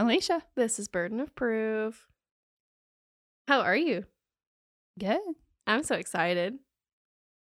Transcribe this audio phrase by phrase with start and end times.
[0.00, 0.40] I'm Elysia.
[0.56, 2.08] This is Burden of Proof.
[3.46, 4.06] How are you?
[4.98, 5.20] Good.
[5.66, 6.54] I'm so excited.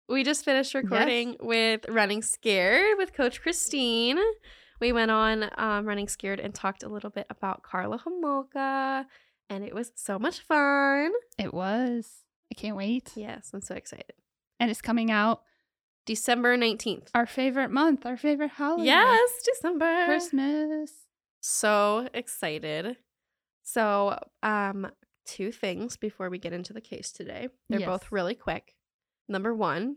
[0.08, 4.18] We just finished recording with Running Scared with Coach Christine.
[4.80, 9.04] We went on um, Running Scared and talked a little bit about Karla Homolka,
[9.48, 11.12] and it was so much fun.
[11.38, 12.24] It was.
[12.50, 13.12] I can't wait.
[13.14, 14.14] Yes, I'm so excited.
[14.58, 15.42] And it's coming out
[16.04, 17.10] December 19th.
[17.14, 18.86] our favorite month, our favorite holiday.
[18.86, 20.06] Yes, December.
[20.06, 20.90] Christmas.
[21.40, 22.96] So excited.
[23.62, 24.90] So, um,
[25.26, 27.48] two things before we get into the case today.
[27.68, 28.74] They're both really quick.
[29.28, 29.96] Number one,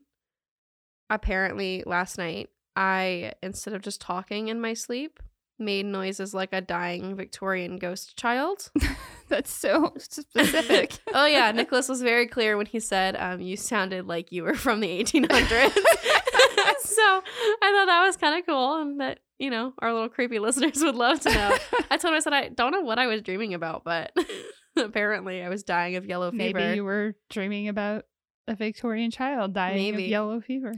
[1.10, 5.20] apparently last night I instead of just talking in my sleep,
[5.60, 8.72] made noises like a dying Victorian ghost child.
[9.30, 11.00] That's so specific.
[11.14, 14.56] oh yeah, Nicholas was very clear when he said um, you sounded like you were
[14.56, 15.74] from the 1800s.
[16.82, 20.40] so I thought that was kind of cool, and that you know our little creepy
[20.40, 21.58] listeners would love to know.
[21.92, 24.16] I told him I said I don't know what I was dreaming about, but
[24.78, 26.60] apparently I was dying of yellow fever.
[26.60, 28.06] Maybe you were dreaming about
[28.48, 30.06] a Victorian child dying Maybe.
[30.06, 30.74] of yellow fever.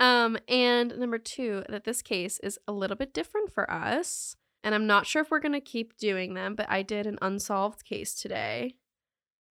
[0.00, 4.36] Um, and number two, that this case is a little bit different for us.
[4.64, 7.18] And I'm not sure if we're going to keep doing them, but I did an
[7.22, 8.76] unsolved case today.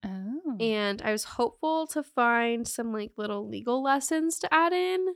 [0.06, 0.58] Oh.
[0.60, 5.08] And I was hopeful to find some like little legal lessons to add in,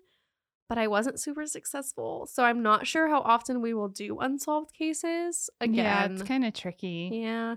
[0.70, 2.26] but I wasn't super successful.
[2.32, 5.76] So I'm not sure how often we will do unsolved cases again.
[5.76, 7.10] Yeah, it's kind of tricky.
[7.14, 7.56] Yeah.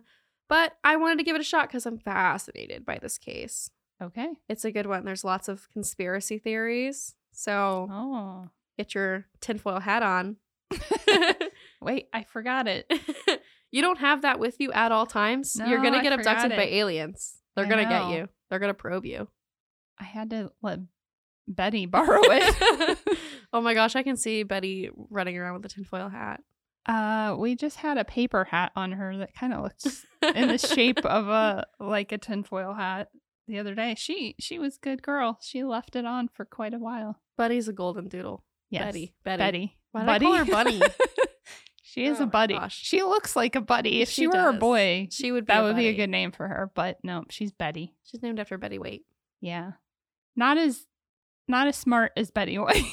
[0.49, 3.71] But I wanted to give it a shot because I'm fascinated by this case.
[4.03, 4.29] Okay.
[4.49, 5.05] It's a good one.
[5.05, 7.15] There's lots of conspiracy theories.
[7.33, 8.49] So Oh.
[8.79, 10.37] get your tinfoil hat on.
[11.81, 12.91] Wait, I forgot it.
[13.71, 15.57] you don't have that with you at all times.
[15.57, 17.39] You're gonna get forgot abducted by aliens.
[17.55, 18.29] They're gonna get you.
[18.51, 19.29] They're gonna probe you.
[19.99, 20.81] I had to let
[21.49, 22.99] Betty borrow it.
[23.53, 26.41] oh my gosh, I can see Betty running around with a tinfoil hat.
[26.87, 30.59] uh, we just had a paper hat on her that kind of looks in the
[30.59, 33.09] shape of a like a tinfoil hat
[33.49, 33.95] the other day.
[33.99, 35.39] She she was good girl.
[35.43, 37.21] She left it on for quite a while.
[37.37, 38.45] Buddy's a golden doodle.
[38.71, 38.84] Yes.
[38.87, 39.15] Betty.
[39.25, 39.39] Betty.
[39.39, 39.77] Betty.
[39.93, 40.81] Why did I call her Bunny?
[41.83, 42.55] she is Oh a buddy.
[42.55, 42.77] gosh.
[42.83, 44.03] She looks like a buddy.
[44.03, 46.33] If she, She were a boy, She would be that would be a good name
[46.33, 46.71] for her.
[46.75, 47.95] But no, she's Betty.
[48.05, 49.03] She's named after Betty White.
[49.41, 49.73] Yeah.
[50.34, 50.84] Not as
[51.49, 52.84] not as smart as Betty White.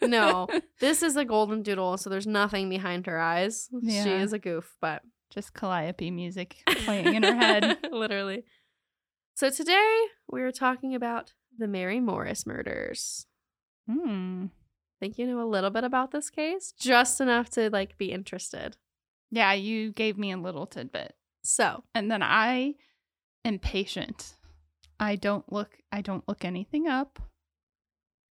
[0.00, 0.48] No.
[0.80, 3.68] This is a golden doodle, so there's nothing behind her eyes.
[3.88, 7.78] She is a goof, but just calliope music playing in her head.
[7.92, 8.42] Literally.
[9.34, 13.26] So today we are talking about the Mary Morris murders.
[13.88, 14.46] Hmm.
[14.98, 18.76] think you know a little bit about this case, just enough to like be interested.
[19.30, 21.14] Yeah, you gave me a little tidbit.
[21.44, 22.74] So, And then I
[23.44, 24.34] am patient.
[25.00, 27.20] I don't look I don't look anything up.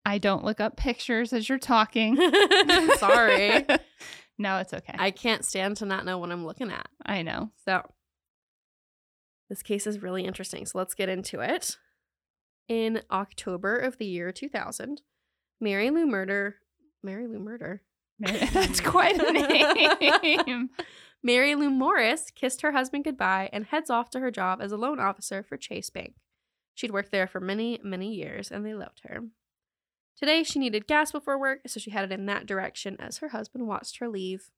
[0.05, 2.15] I don't look up pictures as you're talking.
[2.97, 3.65] sorry.
[4.37, 4.95] no, it's okay.
[4.97, 6.87] I can't stand to not know what I'm looking at.
[7.05, 7.51] I know.
[7.65, 7.81] So,
[9.49, 10.65] this case is really interesting.
[10.65, 11.77] So, let's get into it.
[12.67, 15.01] In October of the year 2000,
[15.59, 16.55] Mary Lou Murder,
[17.03, 17.81] Mary Lou Murder,
[18.19, 20.69] That's quite a name.
[21.21, 24.77] Mary Lou Morris kissed her husband goodbye and heads off to her job as a
[24.77, 26.13] loan officer for Chase Bank.
[26.75, 29.21] She'd worked there for many, many years and they loved her.
[30.17, 33.67] Today, she needed gas before work, so she headed in that direction as her husband
[33.67, 34.49] watched her leave.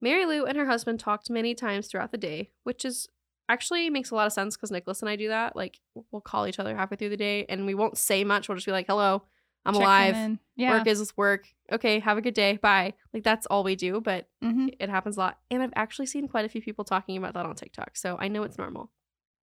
[0.00, 3.08] Mary Lou and her husband talked many times throughout the day, which is
[3.48, 5.56] actually makes a lot of sense because Nicholas and I do that.
[5.56, 5.80] Like,
[6.10, 8.48] we'll call each other halfway through the day and we won't say much.
[8.48, 9.24] We'll just be like, hello,
[9.66, 10.38] I'm Checking alive.
[10.56, 10.70] Yeah.
[10.78, 11.48] Work is work.
[11.70, 12.56] Okay, have a good day.
[12.56, 12.94] Bye.
[13.12, 15.38] Like, that's all we do, but hmm it happens a lot.
[15.50, 17.96] And I've actually seen quite a few people talking about that on TikTok.
[17.96, 18.90] So I know it's normal.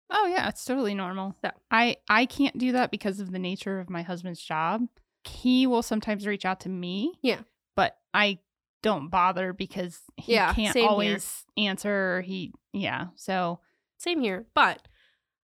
[0.09, 1.35] Oh yeah, it's totally normal.
[1.43, 1.51] So.
[1.71, 4.81] I I can't do that because of the nature of my husband's job.
[5.23, 7.13] He will sometimes reach out to me.
[7.23, 7.41] Yeah.
[7.75, 8.39] But I
[8.83, 10.89] don't bother because he Yeah, can't same here.
[10.91, 12.21] always answer.
[12.21, 13.07] He yeah.
[13.15, 13.59] So
[13.97, 14.45] Same here.
[14.53, 14.87] But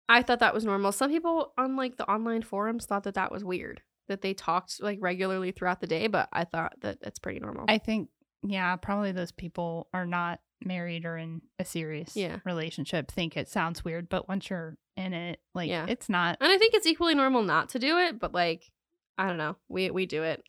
[0.09, 0.93] I thought that was normal.
[0.93, 4.83] Some people on like the online forums thought that that was weird that they talked
[4.83, 6.09] like regularly throughout the day.
[6.09, 7.65] But I thought that that's pretty normal.
[7.69, 8.11] I think
[8.43, 12.41] yeah, probably those people are not married or in a serious Yeah.
[12.45, 13.11] relationship.
[13.11, 15.87] Think it sounds weird, but once you're in it, like Yeah.
[15.89, 16.37] it's not.
[16.41, 18.19] and I think it's equally normal not to do it.
[18.19, 18.71] But like,
[19.19, 19.57] I don't know.
[19.69, 20.43] We we do it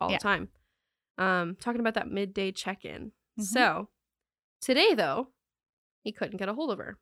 [0.00, 0.18] all Yeah.
[0.18, 0.48] the time.
[1.18, 3.12] Um, talking about that midday check in.
[3.38, 3.44] Mhm.
[3.44, 3.88] So
[4.60, 5.32] today though,
[6.02, 6.98] he couldn't get a hold of her.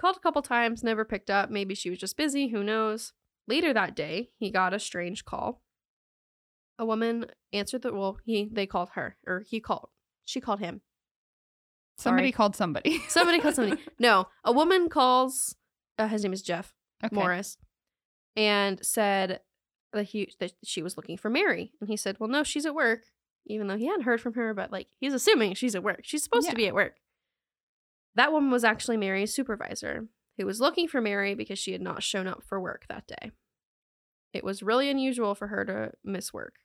[0.00, 1.50] Called a couple times, never picked up.
[1.50, 3.12] Maybe she was just busy, who knows.
[3.46, 5.62] Later that day, he got a strange call.
[6.78, 9.90] A woman answered the well, he they called her or he called.
[10.24, 10.82] She called him.
[11.98, 12.32] Somebody Sorry.
[12.32, 13.00] called somebody.
[13.08, 13.82] Somebody called somebody.
[13.98, 15.54] No, a woman calls
[15.98, 16.72] uh, his name is Jeff
[17.04, 17.14] okay.
[17.14, 17.56] Morris
[18.36, 19.40] and said
[19.92, 21.72] that he that she was looking for Mary.
[21.80, 23.02] And he said, "Well, no, she's at work.
[23.46, 26.00] even though he hadn't heard from her, but like he's assuming she's at work.
[26.04, 26.50] She's supposed Yeah.
[26.52, 26.96] to be at work.
[28.14, 30.06] That woman was actually Mary's supervisor,
[30.36, 33.30] who was looking for Mary because she had not shown up for work that day.
[34.32, 36.56] It was really unusual for her to miss work.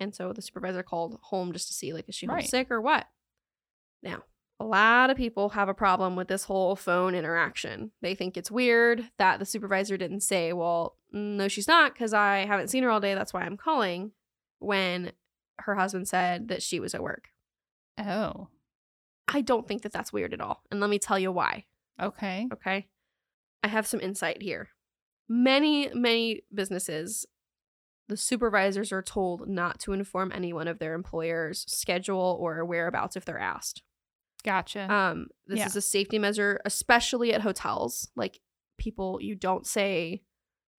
[0.00, 2.36] And so the supervisor called home just to see, like, is she Right.
[2.42, 3.06] homesick or what?
[4.02, 4.22] Now,
[4.60, 7.90] a lot of people have a problem with this whole phone interaction.
[8.02, 12.14] They think it's weird that the supervisor didn't say, well, mm, no, she's not because
[12.14, 13.14] I haven't seen her all day.
[13.14, 14.12] That's why I'm calling
[14.60, 15.12] when
[15.60, 17.28] her husband said that she was at work.
[17.98, 18.48] Oh,
[19.28, 20.62] I don't think that that's weird at all.
[20.70, 21.64] And let me tell you why.
[22.00, 22.48] okay.
[22.52, 22.86] Okay.
[23.62, 24.68] I have some insight here.
[25.26, 27.24] Many, many businesses,
[28.08, 33.24] the supervisors are told not to inform anyone of their employer's schedule or whereabouts if
[33.24, 33.82] they're asked.
[34.44, 34.92] Gotcha.
[34.92, 35.66] Um, this Yeah.
[35.66, 38.10] is a safety measure, especially at hotels.
[38.14, 38.40] Like
[38.78, 40.22] people, you don't say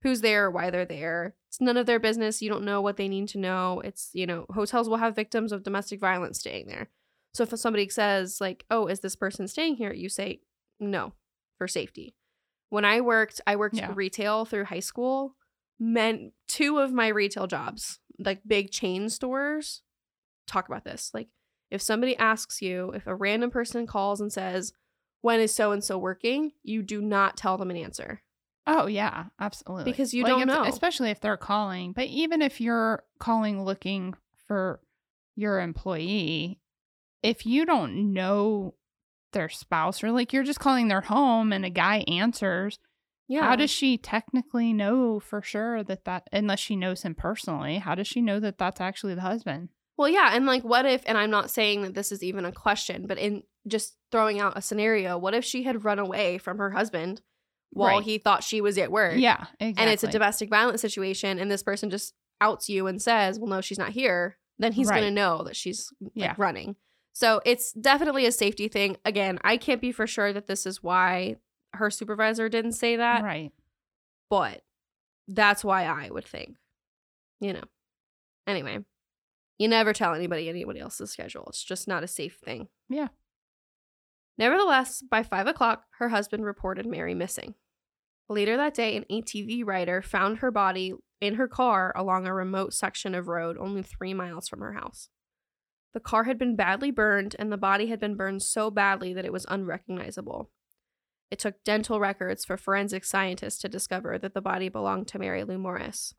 [0.04, 1.36] who's there, why they're there.
[1.50, 2.42] It's none of their business.
[2.42, 3.82] You don't know what they need to know.
[3.84, 6.90] It's, you know, hotels will have victims of domestic violence staying there.
[7.34, 9.92] So if somebody says, like, oh, is this person staying here?
[9.92, 10.42] You say,
[10.80, 11.14] no,
[11.58, 12.16] for safety.
[12.70, 13.94] When I worked, I worked Yeah.
[13.96, 15.36] retail through high school.
[15.80, 19.82] Men, two of my retail jobs, like big chain stores,
[20.48, 21.12] talk about this.
[21.14, 21.28] Like,
[21.72, 24.74] if somebody asks you, if a random person calls and says,
[25.22, 28.22] when is so and so working, you do not tell them an answer.
[28.68, 29.84] oh yeah, absolutely.
[29.92, 30.64] Because you Like, don't if- know.
[30.64, 31.92] especially if they're calling.
[31.94, 34.16] But even if you're calling looking
[34.48, 34.80] for
[35.36, 36.60] your employee,
[37.24, 38.74] if you don't know
[39.34, 42.80] their spouse or like you're just calling their home and a guy answers,
[43.28, 43.42] Yeah.
[43.42, 47.94] how does she technically know for sure that that unless she knows him personally, how
[47.96, 49.70] does she know that that's actually the husband?
[49.98, 51.04] Well, yeah, and like, what if?
[51.06, 54.58] And I'm not saying that this is even a question, but in just throwing out
[54.58, 57.22] a scenario, what if she had run away from her husband
[57.72, 58.04] while Right.
[58.04, 59.16] he thought she was at work?
[59.18, 59.76] Yeah, exactly.
[59.78, 63.50] and it's a domestic violence situation, and this person just outs you and says, "Well,
[63.50, 65.00] no, she's not here." Then he's Right.
[65.00, 66.36] gonna know that she's like Yeah.
[66.38, 66.76] running.
[67.14, 68.98] So it's definitely a safety thing.
[69.06, 71.38] Again, I can't be for sure that this is why
[71.74, 73.52] her supervisor didn't say that, right.
[74.30, 74.64] but
[75.30, 76.58] that's why I would think.
[77.40, 77.64] You know.
[78.48, 78.84] Anyway,
[79.58, 81.46] you never tell anybody anybody else's schedule.
[81.48, 82.68] It's just not a safe thing.
[82.90, 83.08] Yeah.
[84.38, 87.56] Nevertheless, by five o'clock, her husband reported Mary missing.
[88.28, 92.74] Later that day, an ATV rider found her body in her car along a remote
[92.74, 95.10] section of road only three miles from her house.
[95.94, 99.24] The car had been badly burned, and the body had been burned so badly that
[99.24, 100.52] it was unrecognizable.
[101.32, 105.44] It took dental records for forensic scientists to discover that the body belonged to Mary
[105.44, 106.14] Lou Morris.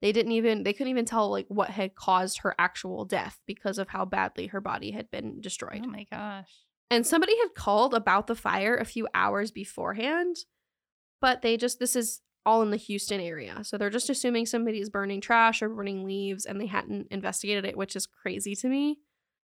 [0.00, 3.78] They didn't even they couldn't even tell like what had caused her actual death because
[3.78, 5.82] of how badly her body had been destroyed.
[5.84, 6.50] Oh my gosh.
[6.90, 10.36] And somebody had called about the fire a few hours beforehand,
[11.20, 13.58] but they just, this is all in the Houston area.
[13.62, 17.66] So they're just assuming somebody is burning trash or burning leaves and they hadn't investigated
[17.66, 19.00] it, which is crazy to me.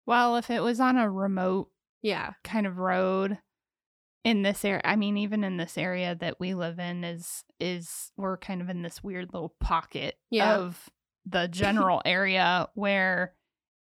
[0.07, 1.69] Well, if it was on a remote
[2.01, 2.33] Yeah.
[2.43, 3.37] kind of road
[4.23, 8.11] in this area, I mean, even in this area that we live in is is
[8.17, 10.55] we're kind of in this weird little pocket Yeah.
[10.57, 10.89] of
[11.25, 13.33] the general area where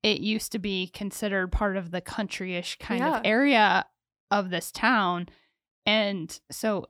[0.02, 3.16] it used to be considered part of the countryish kind Yeah.
[3.18, 3.86] of area
[4.30, 5.28] of this town.
[5.84, 6.86] And so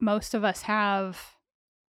[0.00, 1.36] most of us have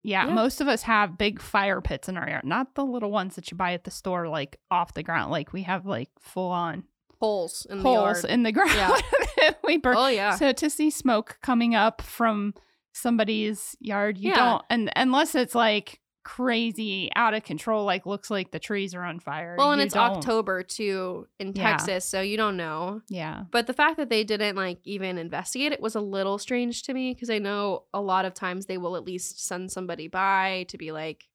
[0.03, 0.33] yeah, Yeah.
[0.33, 2.45] most of us have big fire pits in our yard.
[2.45, 5.31] Not the little ones that you buy at the store like off the ground.
[5.31, 6.83] Like we have like full on
[7.25, 9.51] Holes in holes the in the ground Yeah.
[9.63, 9.95] we burn.
[9.97, 10.35] Oh, yeah.
[10.35, 12.53] So to see smoke coming up from
[12.93, 14.35] somebody's yard, you Yeah.
[14.35, 19.03] don't and unless it's like crazy out of control, like looks like the trees are
[19.03, 19.55] on fire.
[19.59, 21.69] well, and it's don't- October too in Yeah.
[21.77, 23.01] Texas, so you don't know.
[23.09, 23.43] Yeah.
[23.51, 26.93] But the fact that they didn't like even investigate it was a little strange to
[26.95, 30.65] me because I know a lot of times they will at least send somebody by
[30.69, 31.25] to be like,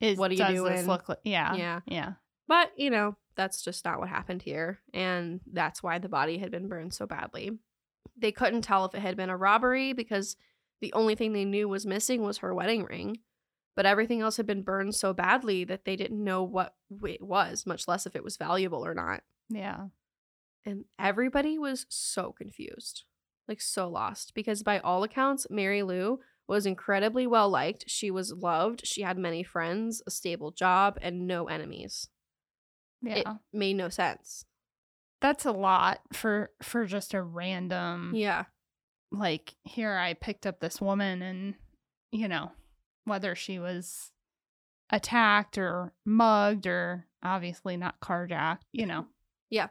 [0.00, 0.86] Is, What are you doing?
[0.86, 1.54] Look like, yeah.
[1.54, 1.80] Yeah.
[1.86, 2.12] Yeah.
[2.48, 4.80] But, you know, that's just not what happened here.
[4.92, 7.52] And that's why the body had been burned so badly.
[8.16, 10.36] They couldn't tell if it had been a robbery because
[10.80, 13.18] the only thing they knew was missing was her wedding ring.
[13.74, 16.74] But everything else had been burned so badly that they didn't know what
[17.06, 19.22] it was, much less if it was valuable or not.
[19.48, 19.86] Yeah.
[20.66, 23.04] And everybody was so confused,
[23.48, 27.84] like so lost, because by all accounts, Mary Lou was incredibly well liked.
[27.86, 28.86] She was loved.
[28.86, 32.08] She had many friends, a stable job, and no enemies.
[33.02, 33.18] Yeah.
[33.18, 34.44] It made no sense.
[35.20, 38.44] That's a lot for for just a random Yeah.
[39.10, 41.54] like here I picked up this woman and
[42.10, 42.52] you know
[43.04, 44.10] whether she was
[44.90, 49.06] attacked or mugged or obviously not carjacked, you know.
[49.50, 49.68] Yeah.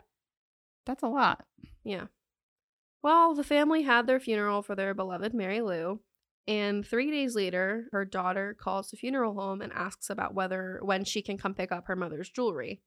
[0.86, 1.44] That's a lot.
[1.84, 2.06] Yeah.
[3.02, 6.02] Well, the family had their funeral for their beloved Mary Lou.
[6.48, 11.04] And three days later, her daughter calls the funeral home and asks about whether when
[11.04, 12.82] she can come pick up her mother's jewelry.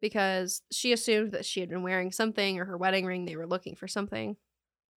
[0.00, 3.24] Because she assumed that she had been wearing something or her wedding ring.
[3.24, 4.36] They were looking for something.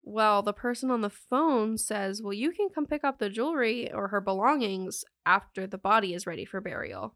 [0.04, 3.92] Well, the person on the phone says, Well, you can come pick up the jewelry
[3.92, 7.16] or her belongings after the body is ready for burial.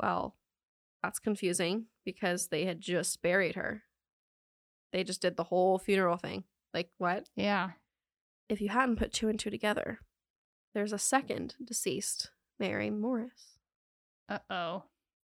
[0.00, 0.36] Well,
[1.02, 3.82] that's confusing because they had just buried her.
[4.92, 6.44] They just did the whole funeral thing.
[6.72, 7.28] Like, what?
[7.36, 7.70] Yeah.
[8.48, 10.00] If you hadn't put two and two together,
[10.74, 13.58] there's a second deceased, Mary Morris.
[14.28, 14.84] Uh oh.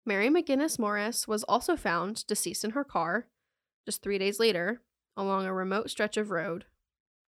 [0.07, 3.27] Mary McGinnis Morris was also found deceased in her car
[3.85, 4.81] just three days later
[5.17, 6.65] along a remote stretch of road.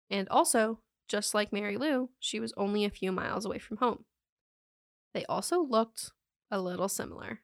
[0.09, 4.05] And also, just like Mary Lou, she was only a few miles away from home.
[5.13, 6.13] They also looked
[6.51, 7.41] a little similar.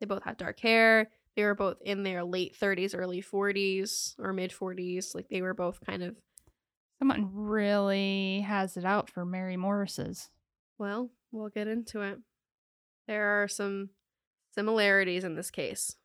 [0.00, 1.10] They both had dark hair.
[1.34, 5.14] They were both in their late 30s, early 40s, or mid 40s.
[5.14, 6.16] Like they were both kind of,
[6.98, 10.28] Someone really has it out for Mary Morris's.
[10.78, 12.18] well, we'll get into it.
[13.08, 13.90] There are some
[14.54, 15.96] similarities in this case,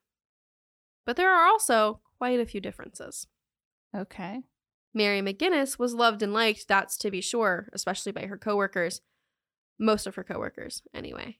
[1.05, 3.27] but there are also quite a few differences.
[3.95, 4.41] Okay.
[4.93, 9.01] Mary McGinnis was loved and liked, that's to be sure, especially by her coworkers.
[9.79, 11.37] Most of her coworkers, anyway.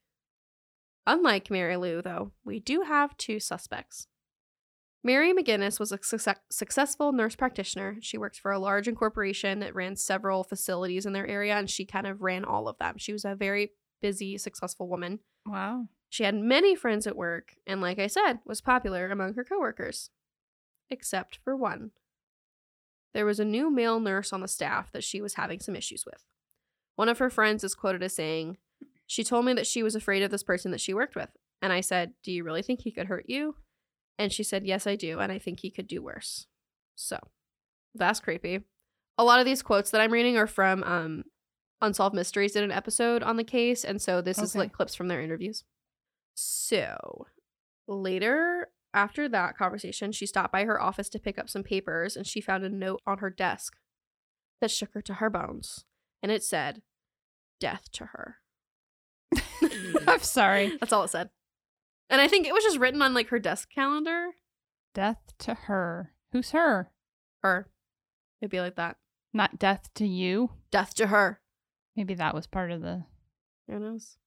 [1.08, 4.08] Unlike Mary Lou, though, we do have two suspects.
[5.04, 7.98] Mary McGinnis was a success- successful nurse practitioner.
[8.02, 11.86] She worked for a large incorporation that ran several facilities in their area, and she
[11.86, 12.96] kind of ran all of them.
[12.98, 13.72] She was a very
[14.02, 15.20] busy, successful woman.
[15.46, 15.88] Wow.
[16.10, 20.10] She had many friends at work, and like I said, was popular among her coworkers.
[20.90, 21.92] Except for one.
[23.14, 26.06] There was a new male nurse on the staff that she was having some issues
[26.06, 26.24] with.
[26.96, 28.58] One of her friends is quoted as saying,
[29.06, 31.30] She told me that she was afraid of this person that she worked with.
[31.62, 33.56] And I said, Do you really think he could hurt you?
[34.18, 35.20] And she said, Yes, I do.
[35.20, 36.48] And I think he could do worse.
[36.96, 37.20] So
[37.96, 38.62] that's creepy.
[39.18, 41.24] A lot of these quotes that I'm reading are from um,
[41.82, 43.84] Unsolved Mysteries, did an episode on the case.
[43.84, 45.64] And so this is like clips from their interviews.
[46.40, 47.26] So
[47.88, 52.28] later after that conversation, she stopped by her office to pick up some papers and
[52.28, 53.76] she found a note on her desk
[54.62, 55.86] that shook her to her bones.
[56.22, 56.84] And it said,
[57.60, 58.38] Death to her.
[60.08, 60.78] I'm sorry.
[60.80, 61.32] That's all it said.
[62.08, 64.30] And I think it was just written on like her desk calendar.
[64.94, 66.14] Death to her.
[66.32, 66.92] Who's her?
[67.42, 67.68] Her.
[68.42, 68.98] it'd be like that.
[69.34, 70.52] Not death to you.
[70.72, 71.42] Death to her.
[71.96, 73.06] Maybe that was part of the
[73.68, 74.18] Who knows?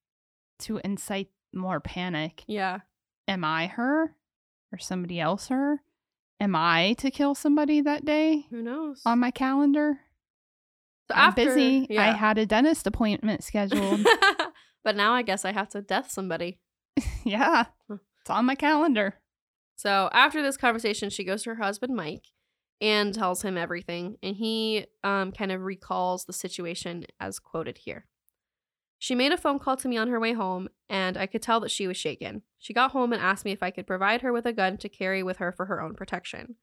[0.60, 2.44] to incite more panic.
[2.46, 2.80] Yeah.
[3.28, 4.14] Am I her?
[4.72, 5.82] Or somebody else her?
[6.40, 9.02] Am I to kill somebody that day Who knows?
[9.04, 10.00] on my calendar?
[11.08, 11.98] So I'm after- busy.
[11.98, 14.06] I had a dentist appointment scheduled.
[14.84, 16.60] but now I guess I have to death somebody.
[17.24, 17.64] yeah.
[17.90, 19.14] It's on my calendar.
[19.76, 22.26] So after this conversation, she goes to her husband Mike
[22.80, 28.06] and tells him everything, and he um, kind of recalls the situation as quoted here.
[29.02, 31.58] She made a phone call to me on her way home, and I could tell
[31.60, 32.42] that she was shaken.
[32.58, 34.90] She got home and asked me if I could provide her with a gun to
[34.90, 36.56] carry with her for her own protection.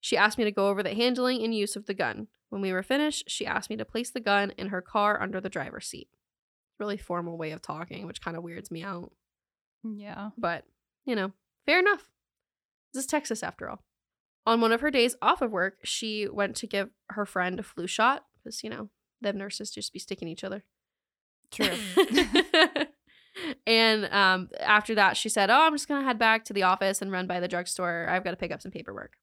[0.00, 2.28] She asked me to go over the handling and use of the gun.
[2.48, 5.42] When we were finished, she asked me to place the gun in her car under
[5.42, 6.08] the driver's seat.
[6.80, 9.12] Really formal way of talking, which kind of weirds me out.
[9.86, 10.30] Mm, yeah.
[10.38, 10.64] But,
[11.04, 11.32] you know,
[11.66, 12.08] fair enough.
[12.94, 13.84] This is Texas after all.
[14.46, 17.62] On one of her days off of work, she went to give her friend a
[17.62, 18.88] flu shot because, you know,
[19.20, 20.64] them nurses just be sticking each other.
[21.54, 21.70] True.
[23.66, 26.64] and um, after that, she said, Oh, I'm just going to head back to the
[26.64, 28.06] office and run by the drugstore.
[28.08, 29.14] I've got to pick up some paperwork.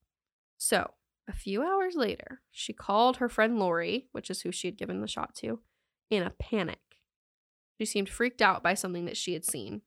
[0.57, 0.91] So,
[1.27, 5.01] a few hours later, she called her friend Lori, which is who she had given
[5.01, 5.59] the shot to,
[6.09, 6.79] in a panic.
[7.79, 9.81] She seemed freaked out by something that she had seen.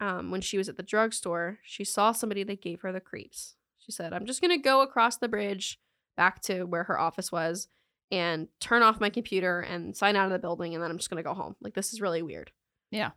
[0.00, 3.54] Um, when she was at the drugstore, she saw somebody that gave her the creeps.
[3.78, 5.78] She said, I'm just going to go across the bridge
[6.16, 7.68] back to where her office was
[8.12, 11.08] and turn off my computer and sign out of the building, and then I'm just
[11.08, 11.56] going to go home.
[11.62, 12.52] Like, this is really weird.
[12.90, 13.12] Yeah.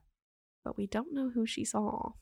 [0.63, 2.13] But we don't know who she saw.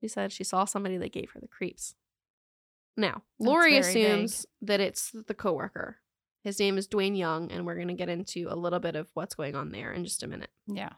[0.00, 1.94] She said she saw somebody that gave her the creeps.
[2.96, 5.98] Now, That's Lori assumes that it's the coworker.
[6.42, 9.08] His name is Dwayne Young, and we're going to get into a little bit of
[9.14, 10.50] what's going on there in just a minute.
[10.66, 10.90] Yeah.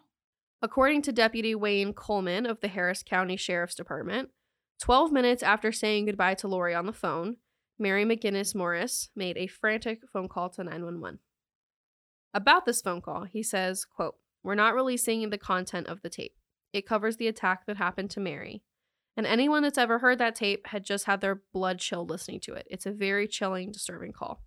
[0.63, 4.31] According to Deputy Wayne Coleman of the Harris County Sheriff's Department,
[4.81, 7.37] 12 minutes after saying goodbye to Lori on the phone,
[7.79, 11.19] Mary McGinnis Morris made a frantic phone call to 911.
[12.33, 16.35] About this phone call, he says, quote, We're not releasing the content of the tape.
[16.73, 18.63] It covers the attack that happened to Mary.
[19.17, 22.55] And anyone that's ever heard that tape had just had their blood chilled listening to
[22.55, 22.67] it.
[22.71, 24.43] It's a very chilling, disturbing call.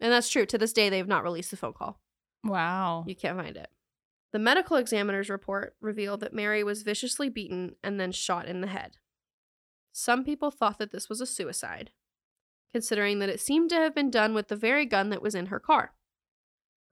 [0.00, 0.46] And that's true.
[0.46, 2.00] To this day, they have not released the phone call.
[2.42, 3.04] Wow.
[3.06, 3.68] You can't find it.
[4.32, 8.68] The medical examiner's report revealed that Mary was viciously beaten and then shot in the
[8.68, 8.96] head.
[9.92, 11.90] Some people thought that this was a suicide,
[12.72, 15.46] considering that it seemed to have been done with the very gun that was in
[15.46, 15.92] her car.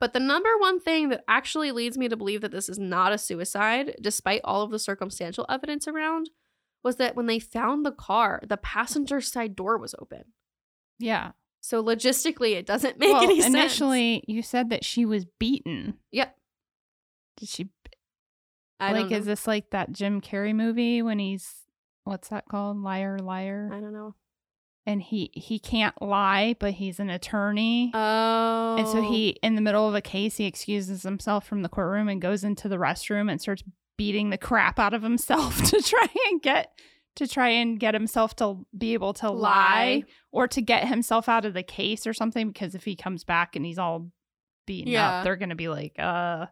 [0.01, 3.13] But the number one thing that actually leads me to believe that this is not
[3.13, 6.31] a suicide, despite all of the circumstantial evidence around,
[6.85, 10.25] was that when they found the car, the passenger side door was open.
[10.99, 11.33] Yeah.
[11.61, 13.55] So logistically, it doesn't make well, any sense.
[13.55, 15.95] initially you said that she was beaten.
[16.13, 16.37] Yep.
[17.37, 17.69] Did she
[18.81, 19.17] I like don't know.
[19.19, 21.53] is this like that Jim Carrey movie when he's
[22.05, 22.81] what's that called?
[22.81, 23.71] Liar liar.
[23.73, 24.15] I don't know.
[24.89, 27.91] And he he can't lie, but he's an attorney.
[27.95, 28.77] Oh.
[28.79, 32.09] And so he, in the middle of a case, he excuses himself from the courtroom
[32.09, 33.63] and goes into the restroom and starts
[33.97, 36.73] beating the crap out of himself to try and get
[37.17, 40.05] to try and get himself to be able to lie, Lie.
[40.33, 42.49] or to get himself out of the case or something.
[42.51, 44.11] Because if he comes back and he's all
[44.67, 45.19] beaten Yeah.
[45.19, 46.47] up, they're gonna be like, "Uh,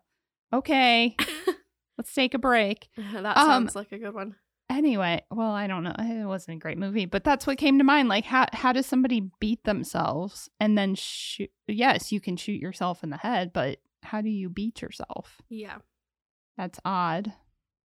[0.52, 1.16] okay,
[1.98, 4.34] let's take a break." that Um, sounds like a good one.
[4.68, 5.94] Anyway, well, I don't know.
[5.98, 8.08] It wasn't a great movie, but that's what came to mind.
[8.08, 11.50] Like, how how does somebody beat themselves and then shoot?
[11.68, 15.40] Yes, you can shoot yourself in the head, but how do you beat yourself?
[15.48, 15.78] Yeah.
[16.56, 17.32] That's odd.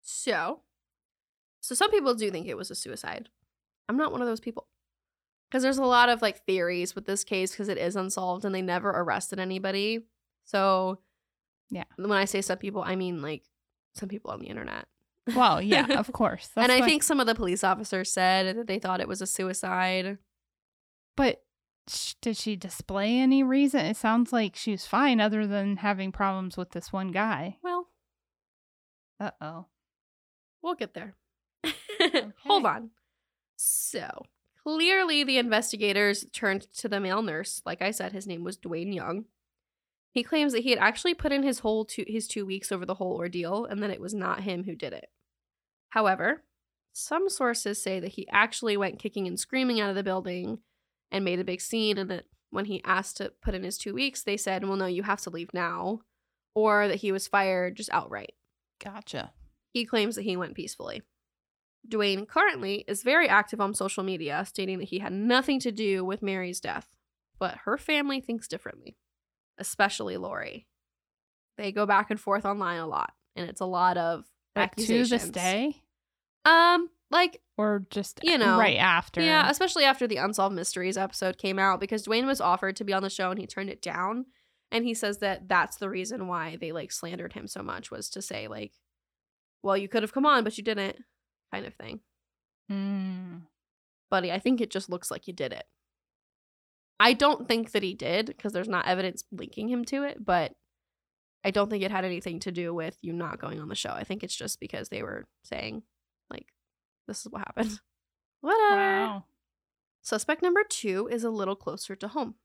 [0.01, 0.61] So,
[1.61, 3.29] so some people do think it was a suicide.
[3.87, 4.67] I'm not one of those people.
[5.49, 8.53] Because there's a lot of like theories with this case because it is unsolved and
[8.53, 9.99] they never arrested anybody.
[10.43, 10.99] So,
[11.69, 11.85] Yeah.
[11.95, 13.43] When I say some people, I mean like
[13.95, 14.87] some people on the internet.
[15.33, 16.49] Well, yeah, of course.
[16.55, 19.27] and I think some of the police officers said that they thought it was a
[19.27, 20.17] suicide.
[21.15, 21.43] but
[21.87, 23.81] sh- did she display any reason?
[23.85, 27.57] It sounds like she was fine, other than having problems with this one guy.
[27.63, 27.87] Well,
[29.19, 29.65] Uh oh.
[30.61, 31.15] We'll get there.
[32.45, 32.89] Hold on.
[33.55, 34.25] So,
[34.63, 37.61] clearly the investigators turned to the male nurse.
[37.65, 39.25] Like I said, his name was Dwayne Young.
[40.11, 42.85] He claims that he had actually put in his whole two, his 2 weeks over
[42.85, 45.09] the whole ordeal and that it was not him who did it.
[45.89, 46.43] However,
[46.93, 50.59] some sources say that he actually went kicking and screaming out of the building
[51.11, 53.93] and made a big scene and that when he asked to put in his 2
[53.93, 56.01] weeks, they said, "Well, no, you have to leave now."
[56.53, 58.33] Or that he was fired just outright.
[58.79, 59.33] Gotcha.
[59.73, 61.01] He claims that he went peacefully.
[61.87, 66.05] Dwayne currently is very active on social media, stating that he had nothing to do
[66.05, 66.95] with Mary's death,
[67.37, 68.97] but her family thinks differently,
[69.57, 70.65] especially Lori.
[71.57, 75.05] They go back and forth online a lot, and it's a lot of Like to
[75.05, 75.83] this day,
[76.45, 79.21] Um, like or just You know, right after?
[79.21, 82.93] yeah, especially after the Unsolved Mysteries episode came out, because Dwayne was offered to be
[82.93, 84.25] on the show and he turned it down.
[84.71, 88.09] And he says that that's the reason why they like slandered him so much was
[88.09, 88.73] to say like,
[89.63, 90.97] well, you could have come on, but you didn't,
[91.53, 92.01] kind of thing.
[92.71, 93.43] Mm.
[94.09, 95.65] Buddy, I think it just looks like you did it.
[96.99, 100.53] I don't think that he did because there's not evidence linking him to it, but
[101.43, 103.91] I don't think it had anything to do with you not going on the show.
[103.91, 105.83] I think it's just because they were saying,
[106.29, 106.47] like,
[107.07, 107.79] this is what happened.
[108.41, 108.75] Whatever.
[108.75, 109.23] Wow.
[110.01, 112.35] Suspect number two is a little closer to home.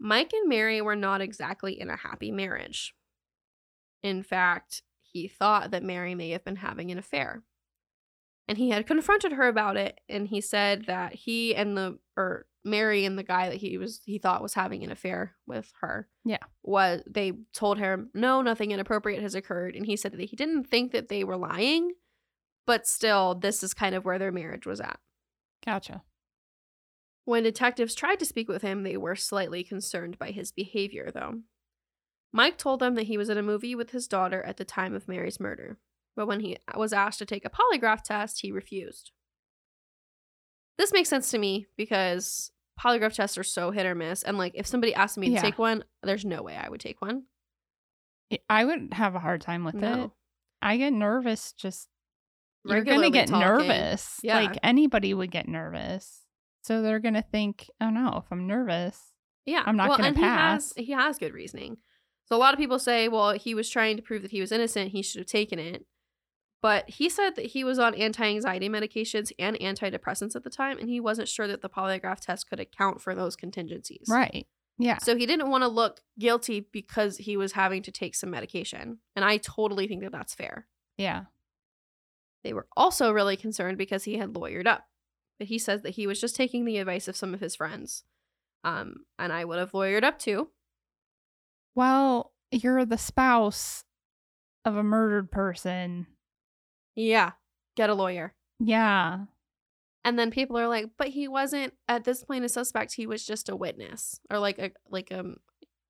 [0.00, 2.94] Mike and Mary were not exactly in a happy marriage.
[4.02, 7.42] In fact, he thought that Mary may have been having an affair.
[8.48, 12.46] And he had confronted her about it, and he said that he and the or
[12.64, 16.08] Mary and the guy that he was he thought was having an affair with her.
[16.24, 16.42] Yeah.
[16.64, 19.76] Was they told him, no, nothing inappropriate has occurred.
[19.76, 21.92] And he said that he didn't think that they were lying,
[22.66, 24.98] but still, this is kind of where their marriage was at.
[25.64, 26.02] Gotcha.
[27.24, 31.40] When detectives tried to speak with him, they were slightly concerned by his behavior, though.
[32.32, 34.94] Mike told them that he was in a movie with his daughter at the time
[34.94, 35.78] of Mary's murder,
[36.16, 39.10] but when he was asked to take a polygraph test, he refused.
[40.78, 44.52] This makes sense to me because polygraph tests are so hit or miss, and like
[44.54, 45.42] if somebody asked me to Yeah.
[45.42, 47.24] take one, there's no way I would take one.
[48.48, 49.80] I- would have a hard time with it.
[49.80, 50.12] No.
[50.62, 51.88] I get nervous just
[52.64, 53.46] you're gonna get talking.
[53.46, 54.18] nervous.
[54.22, 54.40] Yeah.
[54.40, 56.24] Like anybody would get nervous.
[56.62, 58.98] So they're gonna think, oh no, if I'm nervous.
[59.46, 60.72] Yeah, I'm not well, gonna pass.
[60.76, 61.78] He has, he has good reasoning.
[62.26, 64.52] So a lot of people say, well, he was trying to prove that he was
[64.52, 64.92] innocent.
[64.92, 65.86] He should have taken it.
[66.62, 70.90] But he said that he was on anti-anxiety medications and antidepressants at the time, and
[70.90, 74.06] he wasn't sure that the polygraph test could account for those contingencies.
[74.08, 74.46] Right.
[74.78, 74.98] Yeah.
[74.98, 78.98] So he didn't want to look guilty because he was having to take some medication,
[79.16, 80.66] and I totally think that that's fair.
[80.98, 81.24] Yeah.
[82.42, 84.86] They were also really concerned because he had lawyered up.
[85.38, 88.04] But he says that he was just taking the advice of some of his friends.
[88.62, 90.48] Um, and I would have lawyered up too.
[91.74, 93.84] Well, you're the spouse
[94.64, 96.06] of a murdered person.
[96.94, 97.32] Yeah,
[97.76, 98.34] get a lawyer.
[98.58, 99.20] Yeah.
[100.04, 102.94] And then people are like, but he wasn't at this point a suspect.
[102.94, 105.36] He was just a witness or like a like um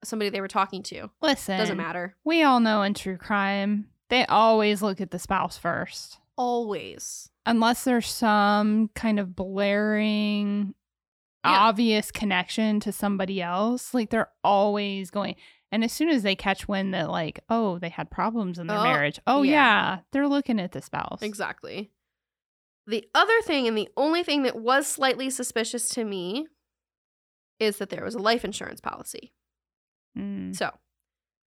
[0.05, 1.11] somebody they were talking to.
[1.21, 1.59] Listen.
[1.59, 2.15] Doesn't matter.
[2.25, 6.20] We all know in true crime, they always look at the spouse first.
[6.41, 7.29] Always.
[7.45, 10.75] Unless there's some kind of blaring,
[11.45, 11.51] Yeah.
[11.51, 13.93] obvious connection to somebody else.
[13.93, 15.37] Like they're always going.
[15.71, 18.79] And as soon as they catch wind that, like, oh, they had problems in their
[18.79, 19.21] Oh, marriage.
[19.27, 19.53] Oh, yeah.
[19.53, 19.99] yeah.
[20.13, 21.21] They're looking at the spouse.
[21.21, 21.91] Exactly.
[22.87, 26.47] The other thing, and the only thing that was slightly suspicious to me,
[27.61, 29.33] is that there was a life insurance policy.
[30.19, 30.57] Mm.
[30.57, 30.71] So,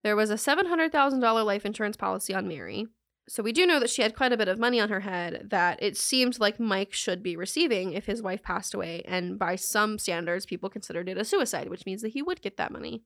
[0.04, 2.86] there was a $700,000 life insurance policy on Mary.
[3.26, 5.46] So, we do know that she had quite a bit of money on her head
[5.50, 9.02] that it seemed like Mike should be receiving if his wife passed away.
[9.06, 12.58] And by some standards, people considered it a suicide, which means that he would get
[12.58, 13.02] that money.